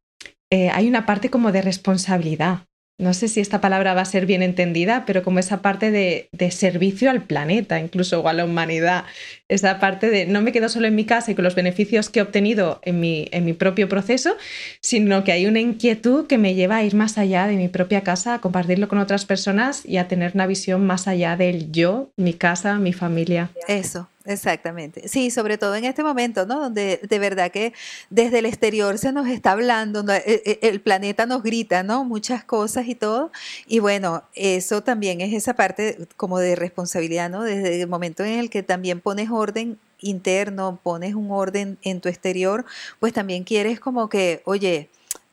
eh, 0.50 0.70
hay 0.70 0.88
una 0.88 1.06
parte 1.06 1.30
como 1.30 1.52
de 1.52 1.62
responsabilidad 1.62 2.69
no 3.00 3.14
sé 3.14 3.28
si 3.28 3.40
esta 3.40 3.60
palabra 3.60 3.94
va 3.94 4.02
a 4.02 4.04
ser 4.04 4.26
bien 4.26 4.42
entendida, 4.42 5.04
pero 5.06 5.22
como 5.22 5.38
esa 5.38 5.62
parte 5.62 5.90
de, 5.90 6.28
servicio 6.50 7.10
al 7.10 7.22
planeta, 7.22 7.80
incluso 7.80 8.20
o 8.20 8.28
a 8.28 8.32
la 8.32 8.44
humanidad, 8.44 9.04
esa 9.48 9.78
parte 9.78 10.10
de 10.10 10.26
no 10.26 10.42
me 10.42 10.52
quedo 10.52 10.68
solo 10.68 10.86
en 10.86 10.94
mi 10.94 11.04
casa 11.04 11.30
y 11.30 11.34
con 11.34 11.44
los 11.44 11.54
beneficios 11.54 12.10
que 12.10 12.20
he 12.20 12.22
obtenido 12.22 12.80
en 12.82 13.00
mi, 13.00 13.28
en 13.32 13.44
mi 13.44 13.52
propio 13.52 13.88
proceso, 13.88 14.36
sino 14.80 15.24
que 15.24 15.32
hay 15.32 15.46
una 15.46 15.60
inquietud 15.60 16.26
que 16.26 16.38
me 16.38 16.54
lleva 16.54 16.76
a 16.76 16.84
ir 16.84 16.94
más 16.94 17.18
allá 17.18 17.46
de 17.46 17.56
mi 17.56 17.68
propia 17.68 18.02
casa, 18.02 18.34
a 18.34 18.40
compartirlo 18.40 18.88
con 18.88 18.98
otras 18.98 19.24
personas 19.24 19.84
y 19.86 19.96
a 19.96 20.08
tener 20.08 20.32
una 20.34 20.46
visión 20.46 20.86
más 20.86 21.08
allá 21.08 21.36
del 21.36 21.72
yo, 21.72 22.10
mi 22.16 22.34
casa, 22.34 22.78
mi 22.78 22.92
familia. 22.92 23.50
Eso, 23.66 24.08
Exactamente. 24.30 25.08
Sí, 25.08 25.32
sobre 25.32 25.58
todo 25.58 25.74
en 25.74 25.84
este 25.84 26.04
momento, 26.04 26.46
¿no? 26.46 26.60
Donde 26.60 27.00
de 27.02 27.18
verdad 27.18 27.50
que 27.50 27.72
desde 28.10 28.38
el 28.38 28.46
exterior 28.46 28.96
se 28.96 29.10
nos 29.10 29.26
está 29.26 29.50
hablando, 29.50 30.04
e, 30.08 30.22
e, 30.24 30.58
el, 30.68 30.80
planeta 30.80 31.26
nos 31.26 31.42
grita, 31.42 31.82
¿no? 31.82 32.04
Muchas 32.04 32.44
cosas 32.44 32.86
y 32.86 32.94
todo. 32.94 33.32
Y 33.66 33.80
bueno, 33.80 34.22
eso 34.34 34.84
también 34.84 35.20
es 35.20 35.32
esa 35.34 35.54
parte 35.54 35.98
como 36.16 36.38
de 36.38 36.54
responsabilidad, 36.54 37.28
¿no? 37.28 37.42
Desde 37.42 37.82
el 37.82 37.88
momento 37.88 38.22
en 38.22 38.38
el 38.38 38.50
que 38.50 38.62
también 38.62 39.00
pones 39.00 39.30
orden 39.30 39.80
interno, 39.98 40.78
pones 40.80 41.16
un 41.16 41.32
orden 41.32 41.76
en 41.82 42.00
tu 42.00 42.08
exterior, 42.08 42.64
pues 43.00 43.12
también 43.12 43.42
quieres 43.42 43.80
como 43.80 44.08
que, 44.08 44.42
oye, 44.44 44.90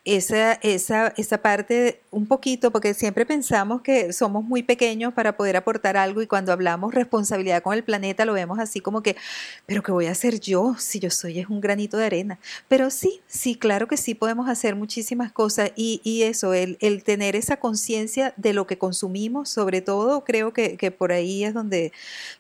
esa, 0.08 0.54
esa, 0.54 1.14
esa 1.18 1.38
parte 1.40 2.00
un 2.12 2.28
poquito, 2.28 2.72
porque 2.72 2.94
siempre 2.94 3.26
pensamos 3.26 3.82
que 3.82 4.14
somos 4.14 4.46
muy 4.46 4.64
pequeños 4.64 5.14
para 5.14 5.36
poder 5.36 5.58
aportar 5.58 5.98
algo 5.98 6.22
y 6.22 6.28
cuando 6.28 6.54
hablamos 6.54 6.94
responsabilidad 6.94 7.62
con 7.62 7.74
el 7.74 7.84
planeta 7.84 8.24
lo 8.24 8.32
vemos 8.32 8.58
así 8.58 8.80
como 8.80 9.04
que, 9.04 9.18
pero 9.66 9.84
¿qué 9.84 9.92
voy 9.92 10.06
a 10.06 10.12
hacer 10.12 10.40
yo 10.40 10.76
si 10.80 11.02
yo 11.02 11.10
soy 11.10 11.40
es 11.40 11.50
un 11.50 11.60
granito 11.60 11.98
de 11.98 12.06
arena? 12.06 12.40
Pero 12.70 12.90
sí, 12.90 13.20
sí, 13.28 13.56
claro 13.56 13.90
que 13.90 13.98
sí 13.98 14.16
podemos 14.16 14.48
hacer 14.48 14.78
muchísimas 14.78 15.34
cosas 15.34 15.72
y, 15.76 16.00
y 16.06 16.24
eso, 16.24 16.54
el, 16.54 16.78
el, 16.80 17.04
tener 17.04 17.36
esa 17.36 17.58
conciencia 17.58 18.34
de 18.38 18.54
lo 18.54 18.66
que 18.66 18.78
consumimos, 18.78 19.50
sobre 19.50 19.82
todo, 19.82 20.24
creo 20.24 20.54
que, 20.54 20.78
que, 20.78 20.90
por 20.90 21.12
ahí 21.12 21.44
es 21.44 21.54
donde, 21.54 21.92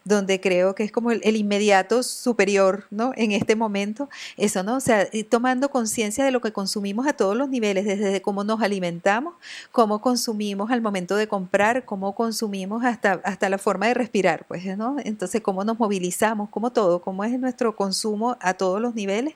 donde 0.05 0.39
creo 0.39 0.73
que 0.73 0.85
es 0.85 0.91
como 0.93 1.11
el, 1.11 1.19
el 1.25 1.35
inmediato 1.35 2.01
superior, 2.01 2.85
¿no? 2.91 3.11
En 3.17 3.33
este 3.33 3.57
momento, 3.57 4.09
eso, 4.37 4.63
¿no? 4.63 4.77
O 4.77 4.79
sea, 4.79 5.05
tomando 5.29 5.69
conciencia 5.69 6.23
de 6.23 6.31
lo 6.31 6.39
que 6.39 6.53
consumimos 6.53 7.05
a 7.07 7.13
todos 7.13 7.35
los 7.35 7.49
niveles 7.49 7.56
desde 7.59 8.21
cómo 8.21 8.43
nos 8.43 8.61
alimentamos, 8.61 9.35
cómo 9.71 9.99
consumimos 9.99 10.71
al 10.71 10.81
momento 10.81 11.15
de 11.15 11.27
comprar, 11.27 11.85
cómo 11.85 12.15
consumimos 12.15 12.83
hasta, 12.85 13.21
hasta 13.23 13.49
la 13.49 13.57
forma 13.57 13.87
de 13.87 13.93
respirar, 13.93 14.45
pues, 14.47 14.77
¿no? 14.77 14.97
Entonces, 15.03 15.41
cómo 15.41 15.63
nos 15.63 15.79
movilizamos, 15.79 16.49
cómo 16.49 16.71
todo, 16.71 17.01
cómo 17.01 17.23
es 17.23 17.39
nuestro 17.39 17.75
consumo 17.75 18.37
a 18.39 18.53
todos 18.53 18.81
los 18.81 18.95
niveles, 18.95 19.35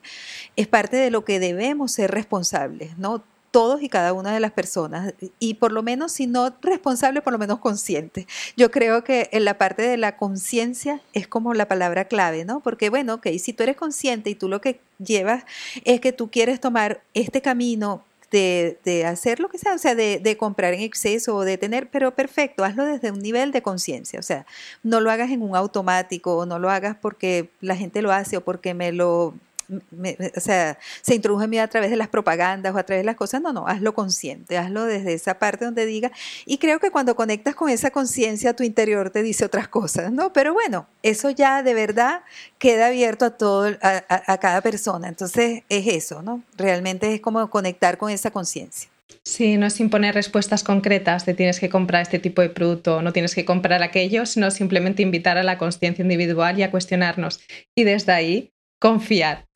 es 0.56 0.66
parte 0.68 0.96
de 0.96 1.10
lo 1.10 1.24
que 1.24 1.40
debemos 1.40 1.92
ser 1.92 2.10
responsables, 2.10 2.96
¿no? 2.98 3.22
todos 3.52 3.82
y 3.82 3.88
cada 3.88 4.14
una 4.14 4.32
de 4.32 4.40
las 4.40 4.50
personas 4.50 5.14
y 5.38 5.54
por 5.54 5.70
lo 5.70 5.82
menos 5.82 6.10
si 6.10 6.26
no 6.26 6.52
responsable, 6.62 7.20
por 7.20 7.32
lo 7.32 7.38
menos 7.38 7.60
consciente. 7.60 8.26
Yo 8.56 8.72
creo 8.72 9.04
que 9.04 9.28
en 9.30 9.44
la 9.44 9.58
parte 9.58 9.82
de 9.82 9.98
la 9.98 10.16
conciencia 10.16 11.00
es 11.12 11.28
como 11.28 11.54
la 11.54 11.68
palabra 11.68 12.06
clave, 12.06 12.44
¿no? 12.44 12.60
Porque 12.60 12.88
bueno, 12.88 13.14
ok, 13.14 13.28
si 13.38 13.52
tú 13.52 13.62
eres 13.62 13.76
consciente 13.76 14.30
y 14.30 14.34
tú 14.34 14.48
lo 14.48 14.60
que 14.60 14.80
llevas 14.98 15.44
es 15.84 16.00
que 16.00 16.12
tú 16.12 16.30
quieres 16.30 16.60
tomar 16.60 17.02
este 17.14 17.42
camino 17.42 18.02
de, 18.32 19.04
hacer 19.06 19.40
lo 19.40 19.48
que 19.48 19.58
sea, 19.58 19.74
o 19.74 19.78
sea, 19.78 19.94
de, 19.94 20.36
comprar 20.38 20.74
en 20.74 20.80
exceso 20.80 21.36
o 21.36 21.44
de 21.44 21.58
tener, 21.58 21.90
pero 21.90 22.14
perfecto, 22.14 22.64
hazlo 22.64 22.84
desde 22.84 23.10
un 23.10 23.20
nivel 23.20 23.52
de 23.52 23.62
conciencia, 23.62 24.18
o 24.18 24.22
sea, 24.22 24.46
no 24.82 25.00
lo 25.00 25.10
hagas 25.10 25.30
en 25.30 25.42
un 25.42 25.54
automático 25.54 26.36
o 26.36 26.46
no 26.46 26.58
lo 26.58 26.70
hagas 26.70 26.96
porque 27.00 27.50
la 27.60 27.76
gente 27.76 28.02
lo 28.02 28.12
hace 28.12 28.38
o 28.38 28.40
porque 28.40 28.74
me 28.74 28.92
lo 28.92 29.34
o 29.70 30.40
sea, 30.40 30.78
se 31.00 31.14
introduce 31.14 31.44
en 31.44 31.50
mí 31.50 31.58
a 31.58 31.68
través 31.68 31.90
de 31.90 31.96
las 31.96 32.08
propagandas 32.08 32.74
o 32.74 32.78
a 32.78 32.82
través 32.82 33.02
de 33.02 33.06
las 33.06 33.16
cosas. 33.16 33.40
No, 33.40 33.52
no, 33.52 33.66
hazlo 33.66 33.94
consciente, 33.94 34.58
hazlo 34.58 34.84
desde 34.84 35.14
esa 35.14 35.38
parte 35.38 35.64
donde 35.64 35.86
diga. 35.86 36.10
Y 36.46 36.58
creo 36.58 36.78
que 36.80 36.90
cuando 36.90 37.16
conectas 37.16 37.54
con 37.54 37.68
esa 37.68 37.90
conciencia, 37.90 38.54
tu 38.54 38.62
interior 38.62 39.10
te 39.10 39.22
dice 39.22 39.44
otras 39.44 39.68
cosas, 39.68 40.12
¿no? 40.12 40.32
Pero 40.32 40.52
bueno, 40.52 40.86
eso 41.02 41.30
ya 41.30 41.62
de 41.62 41.74
verdad 41.74 42.22
queda 42.58 42.86
abierto 42.86 43.24
a 43.24 43.30
todo, 43.30 43.76
a, 43.80 44.38
cada 44.38 44.60
persona. 44.60 45.08
Entonces 45.08 45.62
es 45.68 45.86
eso, 45.86 46.22
¿no? 46.22 46.42
Realmente 46.56 47.14
es 47.14 47.20
como 47.20 47.48
conectar 47.50 47.98
con 47.98 48.10
esa 48.10 48.30
conciencia. 48.30 48.88
Sí, 49.24 49.56
no 49.56 49.66
es 49.66 49.78
imponer 49.78 50.14
respuestas 50.14 50.64
concretas 50.64 51.24
de 51.26 51.34
tienes 51.34 51.60
que 51.60 51.68
comprar 51.68 52.02
este 52.02 52.18
tipo 52.18 52.42
de 52.42 52.48
producto 52.48 53.02
no 53.02 53.12
tienes 53.12 53.34
que 53.34 53.44
comprar 53.44 53.82
aquello, 53.82 54.26
sino 54.26 54.50
simplemente 54.50 55.02
invitar 55.02 55.38
a 55.38 55.44
la 55.44 55.58
conciencia 55.58 56.02
individual 56.02 56.58
y 56.58 56.64
a 56.64 56.70
cuestionarnos. 56.70 57.40
Y 57.76 57.84
desde 57.84 58.12
ahí 58.12 58.51
confiar. 58.82 59.46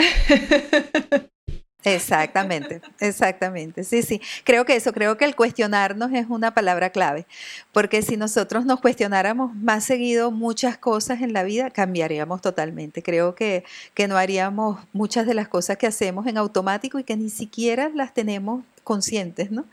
Exactamente, 1.82 2.80
exactamente. 2.98 3.84
Sí, 3.84 4.02
sí. 4.02 4.20
Creo 4.42 4.64
que 4.64 4.74
eso, 4.74 4.92
creo 4.92 5.16
que 5.16 5.24
el 5.24 5.36
cuestionarnos 5.36 6.12
es 6.12 6.26
una 6.28 6.52
palabra 6.52 6.90
clave, 6.90 7.26
porque 7.72 8.02
si 8.02 8.16
nosotros 8.16 8.64
nos 8.64 8.80
cuestionáramos 8.80 9.54
más 9.54 9.84
seguido 9.84 10.32
muchas 10.32 10.78
cosas 10.78 11.22
en 11.22 11.32
la 11.32 11.44
vida, 11.44 11.70
cambiaríamos 11.70 12.40
totalmente. 12.40 13.04
Creo 13.04 13.36
que, 13.36 13.62
que 13.94 14.08
no 14.08 14.16
haríamos 14.16 14.80
muchas 14.92 15.26
de 15.26 15.34
las 15.34 15.46
cosas 15.46 15.76
que 15.76 15.86
hacemos 15.86 16.26
en 16.26 16.38
automático 16.38 16.98
y 16.98 17.04
que 17.04 17.16
ni 17.16 17.30
siquiera 17.30 17.88
las 17.94 18.12
tenemos 18.12 18.64
conscientes, 18.86 19.50
¿no? 19.50 19.64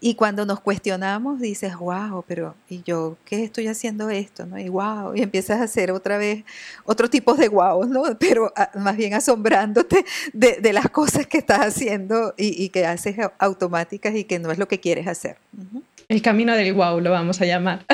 Y 0.00 0.14
cuando 0.14 0.46
nos 0.46 0.58
cuestionamos, 0.58 1.38
dices, 1.38 1.76
wow, 1.76 2.24
pero 2.26 2.54
¿y 2.70 2.82
yo 2.84 3.18
qué 3.26 3.44
estoy 3.44 3.66
haciendo 3.66 4.08
esto? 4.08 4.46
¿no? 4.46 4.58
Y 4.58 4.70
wow, 4.70 5.14
y 5.14 5.20
empiezas 5.20 5.60
a 5.60 5.64
hacer 5.64 5.92
otra 5.92 6.16
vez 6.16 6.42
otro 6.86 7.10
tipo 7.10 7.34
de 7.34 7.50
wow, 7.50 7.84
¿no? 7.84 8.04
Pero 8.18 8.50
ah, 8.56 8.70
más 8.76 8.96
bien 8.96 9.12
asombrándote 9.12 10.06
de, 10.32 10.72
las 10.72 10.88
cosas 10.88 11.26
que 11.26 11.36
estás 11.36 11.60
haciendo 11.60 12.32
y, 12.38 12.70
que 12.70 12.86
haces 12.86 13.16
automáticas 13.38 14.14
y 14.14 14.24
que 14.24 14.38
no 14.38 14.50
es 14.50 14.56
lo 14.56 14.66
que 14.68 14.80
quieres 14.80 15.06
hacer. 15.06 15.36
El 16.08 16.22
camino 16.22 16.54
del 16.54 16.72
wow 16.72 16.98
lo 16.98 17.10
vamos 17.10 17.42
a 17.42 17.44
llamar. 17.44 17.84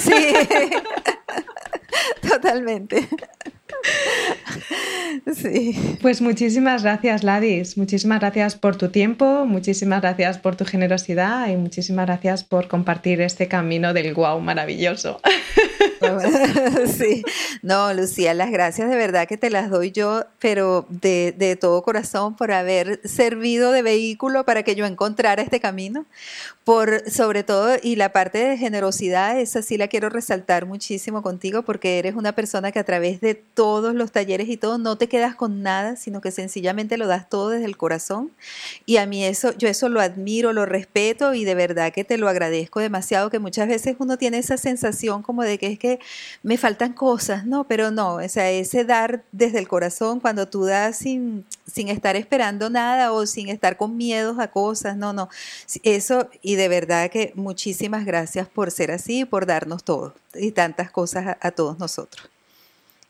Sí, 0.00 0.32
totalmente. 2.26 3.06
Pues 6.00 6.20
muchísimas 6.20 6.82
gracias, 6.82 7.22
Ladis. 7.22 7.76
Muchísimas 7.76 8.20
gracias 8.20 8.56
por 8.56 8.76
tu 8.76 8.88
tiempo, 8.88 9.44
muchísimas 9.46 10.00
gracias 10.00 10.38
por 10.38 10.56
tu 10.56 10.64
generosidad 10.64 11.48
y 11.48 11.56
muchísimas 11.56 12.06
gracias 12.06 12.44
por 12.44 12.68
compartir 12.68 13.20
este 13.20 13.48
camino 13.48 13.92
del 13.92 14.14
guau 14.14 14.40
maravilloso. 14.40 15.20
sí, 16.98 17.22
no, 17.62 17.92
Lucía, 17.94 18.34
las 18.34 18.50
gracias 18.50 18.88
de 18.88 18.96
verdad 18.96 19.26
que 19.26 19.36
te 19.36 19.50
las 19.50 19.70
doy 19.70 19.92
yo, 19.92 20.24
pero 20.38 20.86
de, 20.88 21.34
de, 21.36 21.56
todo 21.56 21.82
corazón 21.82 22.36
por 22.36 22.52
haber 22.52 23.00
servido 23.04 23.72
de 23.72 23.82
vehículo 23.82 24.44
para 24.44 24.62
que 24.62 24.74
yo 24.74 24.86
encontrara 24.86 25.42
este 25.42 25.60
camino, 25.60 26.06
por 26.64 27.10
sobre 27.10 27.42
todo, 27.42 27.76
y 27.82 27.96
la 27.96 28.12
parte 28.12 28.38
de 28.38 28.56
generosidad, 28.56 29.38
esa 29.38 29.62
sí 29.62 29.76
la 29.76 29.88
quiero 29.88 30.08
resaltar 30.08 30.66
muchísimo 30.66 31.22
contigo, 31.22 31.62
porque 31.62 31.98
eres 31.98 32.14
una 32.14 32.32
persona 32.32 32.72
que 32.72 32.78
a 32.78 32.84
través 32.84 33.20
de 33.20 33.34
todos 33.34 33.94
los 33.94 34.12
talleres 34.12 34.48
y 34.48 34.56
todo, 34.56 34.78
no 34.78 34.96
te 34.96 35.08
quedas 35.08 35.34
con 35.34 35.62
nada, 35.62 35.96
sino 35.96 36.20
que 36.20 36.30
sencillamente 36.30 36.96
lo 36.96 37.06
das 37.06 37.28
todo 37.28 37.50
desde 37.50 37.66
el 37.66 37.76
corazón, 37.76 38.30
y 38.86 38.98
a 38.98 39.06
mí 39.06 39.24
eso, 39.24 39.52
yo 39.56 39.68
eso 39.68 39.88
lo 39.88 40.00
admiro, 40.00 40.52
lo 40.52 40.66
respeto, 40.66 41.34
y 41.34 41.44
de 41.44 41.54
verdad 41.54 41.92
que 41.92 42.04
te 42.04 42.16
lo 42.16 42.28
agradezco 42.28 42.80
demasiado, 42.80 43.30
que 43.30 43.38
muchas 43.38 43.68
veces 43.68 43.96
uno 43.98 44.16
tiene 44.16 44.38
esa 44.38 44.56
sensación 44.56 45.22
como 45.22 45.42
de 45.42 45.58
que 45.58 45.66
es 45.66 45.78
que 45.78 45.91
me 46.42 46.58
faltan 46.58 46.92
cosas, 46.92 47.46
no, 47.46 47.64
pero 47.64 47.90
no, 47.90 48.16
o 48.16 48.28
sea, 48.28 48.50
ese 48.50 48.84
dar 48.84 49.24
desde 49.32 49.58
el 49.58 49.68
corazón, 49.68 50.20
cuando 50.20 50.48
tú 50.48 50.64
das 50.64 50.96
sin, 50.98 51.44
sin 51.66 51.88
estar 51.88 52.16
esperando 52.16 52.70
nada 52.70 53.12
o 53.12 53.26
sin 53.26 53.48
estar 53.48 53.76
con 53.76 53.96
miedos 53.96 54.38
a 54.38 54.48
cosas, 54.48 54.96
no, 54.96 55.12
no, 55.12 55.28
eso, 55.82 56.28
y 56.42 56.56
de 56.56 56.68
verdad 56.68 57.10
que 57.10 57.32
muchísimas 57.34 58.04
gracias 58.04 58.48
por 58.48 58.70
ser 58.70 58.90
así, 58.90 59.24
por 59.24 59.46
darnos 59.46 59.84
todo 59.84 60.14
y 60.34 60.52
tantas 60.52 60.90
cosas 60.90 61.36
a 61.40 61.50
todos 61.50 61.78
nosotros. 61.78 62.28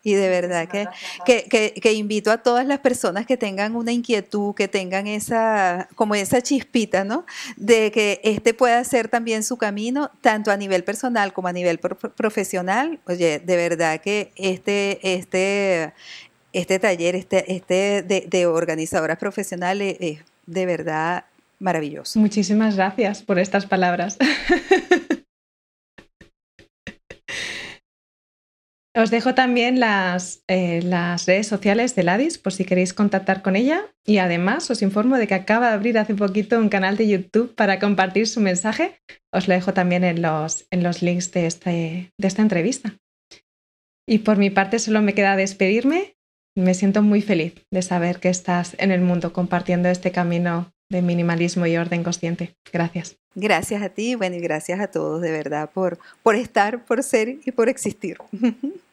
Y 0.05 0.15
de 0.15 0.29
verdad 0.29 0.69
que, 0.69 0.89
que, 1.25 1.75
que, 1.81 1.93
invito 1.93 2.33
a 2.33 2.39
todas 2.39 2.67
las 2.67 2.81
personas 2.81 3.25
que 3.25 3.37
tengan 3.37 3.77
una 3.77 3.93
inquietud, 3.93 4.53
que 4.55 4.67
tengan 4.67 5.07
esa, 5.07 5.89
como 5.95 6.17
esa 6.17 6.43
chispita, 6.43 7.05
¿no? 7.05 7.25
De 7.57 7.93
que 7.93 8.21
este 8.25 8.53
pueda 8.53 8.83
ser 8.83 9.09
también 9.09 9.45
su 9.45 9.57
camino, 9.57 10.11
tanto 10.21 10.51
a 10.51 10.57
nivel 10.57 10.83
personal 10.83 11.33
como 11.33 11.49
a 11.49 11.53
nivel 11.53 11.79
profesional. 11.79 12.99
Oye, 13.07 13.39
de 13.39 13.57
verdad 13.57 14.01
que 14.01 14.33
este, 14.35 14.99
este, 15.03 15.93
este 16.53 16.79
taller, 16.81 17.15
este, 17.15 17.53
este 17.55 18.03
de, 18.03 18.27
de 18.29 18.47
organizadoras 18.47 19.19
profesionales 19.19 19.97
es 20.01 20.19
de 20.47 20.67
verdad 20.67 21.27
maravilloso. 21.61 22.19
Muchísimas 22.19 22.75
gracias 22.75 23.23
por 23.23 23.39
estas 23.39 23.67
palabras. 23.67 24.19
Os 28.95 29.11
dejo 29.11 29.35
también 29.35 29.81
las, 29.81 30.45
eh, 30.49 30.83
las, 30.83 31.25
redes 31.25 31.47
sociales 31.47 31.95
de 31.95 32.03
Ladis 32.03 32.37
por 32.37 32.53
si 32.53 32.67
queréis 32.67 32.93
contactar 32.93 33.41
con 33.41 33.57
ella 33.57 33.87
y 34.05 34.19
además 34.19 34.71
os 34.71 34.83
informo 34.83 35.17
de 35.17 35.27
que 35.27 35.35
acaba 35.35 35.69
de 35.69 35.75
abrir 35.75 35.97
hace 35.97 36.15
poquito 36.15 36.59
un 36.59 36.69
canal 36.69 36.99
de 36.99 37.09
YouTube 37.09 37.55
para 37.55 37.79
compartir 37.79 38.27
su 38.27 38.41
mensaje. 38.41 39.01
Os 39.33 39.49
lo 39.49 39.55
dejo 39.55 39.73
también 39.73 40.05
en 40.05 40.21
los, 40.21 40.67
en 40.71 40.83
los 40.83 41.01
links 41.01 41.33
de, 41.33 41.47
este, 41.47 42.13
de 42.19 42.29
esta 42.29 42.43
entrevista. 42.43 42.99
Y 44.07 44.19
por 44.19 44.37
mi 44.37 44.51
parte 44.51 44.79
solo 44.79 45.01
me 45.01 45.15
queda 45.15 45.37
despedirme. 45.37 46.17
Me 46.55 46.75
siento 46.75 47.01
muy 47.01 47.23
feliz 47.23 47.55
de 47.71 47.81
saber 47.81 48.21
que 48.21 48.29
estás 48.29 48.77
en 48.79 48.91
el 48.91 49.01
mundo 49.01 49.33
compartiendo 49.33 49.89
este 49.89 50.13
camino 50.13 50.72
de 50.93 51.03
minimalismo 51.03 51.67
y 51.67 51.77
orden 51.77 52.05
consciente. 52.05 52.55
Gracias. 52.73 53.17
Gracias 53.35 53.83
a 53.83 53.89
ti, 53.89 54.15
bueno, 54.15 54.37
y 54.37 54.41
gracias 54.41 54.79
a 54.79 54.89
todos 54.89 55.21
de 55.21 55.33
verdad 55.33 55.71
por, 55.73 55.99
por 56.23 56.37
estar, 56.37 56.85
por 56.85 57.03
ser 57.03 57.39
y 57.45 57.51
por 57.51 57.69
existir. 57.69 58.19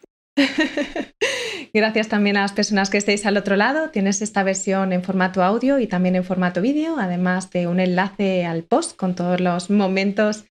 Gracias 1.73 2.07
también 2.07 2.37
a 2.37 2.41
las 2.41 2.53
personas 2.53 2.89
que 2.89 2.97
estéis 2.97 3.25
al 3.25 3.37
otro 3.37 3.55
lado. 3.55 3.89
Tienes 3.89 4.21
esta 4.21 4.43
versión 4.43 4.93
en 4.93 5.03
formato 5.03 5.43
audio 5.43 5.79
y 5.79 5.87
también 5.87 6.15
en 6.15 6.23
formato 6.23 6.61
vídeo, 6.61 6.97
además 6.97 7.49
de 7.51 7.67
un 7.67 7.79
enlace 7.79 8.45
al 8.45 8.63
post 8.63 8.97
con 8.97 9.15
todos 9.15 9.39
los 9.39 9.69
momentos 9.69 10.45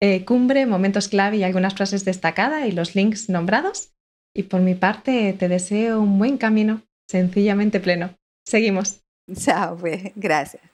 eh, 0.00 0.24
cumbre, 0.24 0.66
momentos 0.66 1.08
clave 1.08 1.36
y 1.36 1.44
algunas 1.44 1.74
frases 1.74 2.04
destacadas 2.04 2.66
y 2.66 2.72
los 2.72 2.94
links 2.94 3.28
nombrados. 3.28 3.92
Y 4.34 4.44
por 4.44 4.60
mi 4.60 4.74
parte, 4.74 5.34
te 5.38 5.48
deseo 5.48 6.00
un 6.00 6.18
buen 6.18 6.38
camino, 6.38 6.82
sencillamente 7.08 7.78
pleno. 7.78 8.16
Seguimos. 8.44 9.00
Chao, 9.32 9.76
pues, 9.76 10.12
gracias. 10.16 10.73